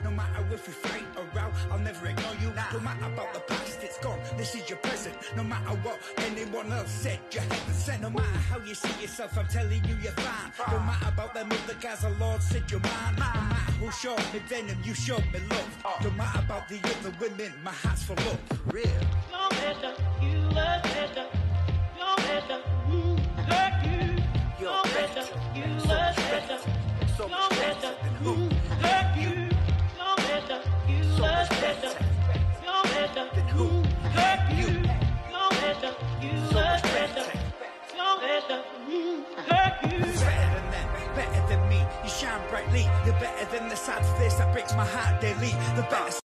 No 0.06 0.12
matter 0.12 0.42
what 0.42 0.46
time 0.46 0.46
of 0.46 0.46
day, 0.46 0.46
I'm 0.46 0.46
there 0.46 0.46
for 0.46 0.46
you. 0.46 0.46
No 0.46 0.46
matter 0.46 0.54
if 0.54 0.66
we 0.68 0.72
fight 0.72 1.04
or 1.18 1.24
row, 1.34 1.50
I'll 1.72 1.78
never 1.80 2.06
ignore 2.06 2.34
you. 2.40 2.50
Now 2.54 2.68
No 2.72 2.80
matter 2.80 3.06
about 3.06 3.34
the 3.34 3.40
past, 3.40 3.82
it's 3.82 3.98
gone. 3.98 4.20
This 4.36 4.54
is 4.54 4.68
your 4.68 4.78
present. 4.78 5.16
No 5.36 5.42
matter 5.42 5.74
what 5.82 5.98
anyone 6.18 6.72
else 6.72 6.92
said, 6.92 7.18
you 7.32 7.40
haven't 7.40 7.74
said. 7.74 8.00
No 8.02 8.10
matter 8.10 8.38
how 8.48 8.58
you 8.60 8.74
see 8.76 9.02
yourself, 9.02 9.36
I'm 9.36 9.48
telling 9.48 9.84
you 9.84 9.96
you're 10.00 10.12
fine. 10.12 10.52
No 10.70 10.78
matter 10.78 11.08
about 11.08 11.34
them 11.34 11.50
other 11.50 11.74
guys, 11.80 12.02
the 12.02 12.10
Lord 12.20 12.40
said 12.40 12.70
you're 12.70 12.80
mine. 12.80 13.14
No 13.16 13.20
matter 13.20 13.72
who 13.80 13.90
showed 13.90 14.32
me 14.32 14.38
venom, 14.48 14.78
you 14.84 14.94
showed 14.94 15.26
me 15.32 15.40
love. 15.50 15.84
Uh. 15.84 16.04
No 16.04 16.10
matter 16.12 16.38
about 16.38 16.68
the 16.68 16.78
other 16.84 17.12
women, 17.20 17.52
my 17.64 17.72
heart's 17.72 18.04
full 18.04 18.16
of 18.16 18.38
real. 18.72 18.86
You're 18.86 19.50
better, 19.50 19.92
you 20.22 20.38
love 20.54 20.82
better. 20.84 21.26
You're 21.98 22.16
better, 22.28 22.60
you 22.88 23.16
hurt 23.50 23.74
you. 23.84 24.22
You're 24.60 24.82
better, 24.84 25.24
you 25.52 25.66
love 25.88 26.16
better. 26.16 26.58
You're 27.18 27.48
better, 27.48 27.94
who 28.22 28.34
hurt 28.84 29.15
you. 29.15 29.15
you. 38.96 39.24
Like. 39.48 39.82
Better 39.82 40.00
than 40.54 40.70
them, 40.70 40.88
better 41.14 41.48
than 41.48 41.68
me. 41.68 41.80
You 42.02 42.10
shine 42.10 42.40
brightly. 42.50 42.88
You're 43.04 43.20
better 43.20 43.44
than 43.56 43.68
the 43.68 43.76
sad 43.76 44.04
face 44.18 44.34
that 44.34 44.52
breaks 44.52 44.74
my 44.74 44.84
heart 44.84 45.20
daily. 45.20 45.52
The 45.76 45.86
best. 45.90 46.20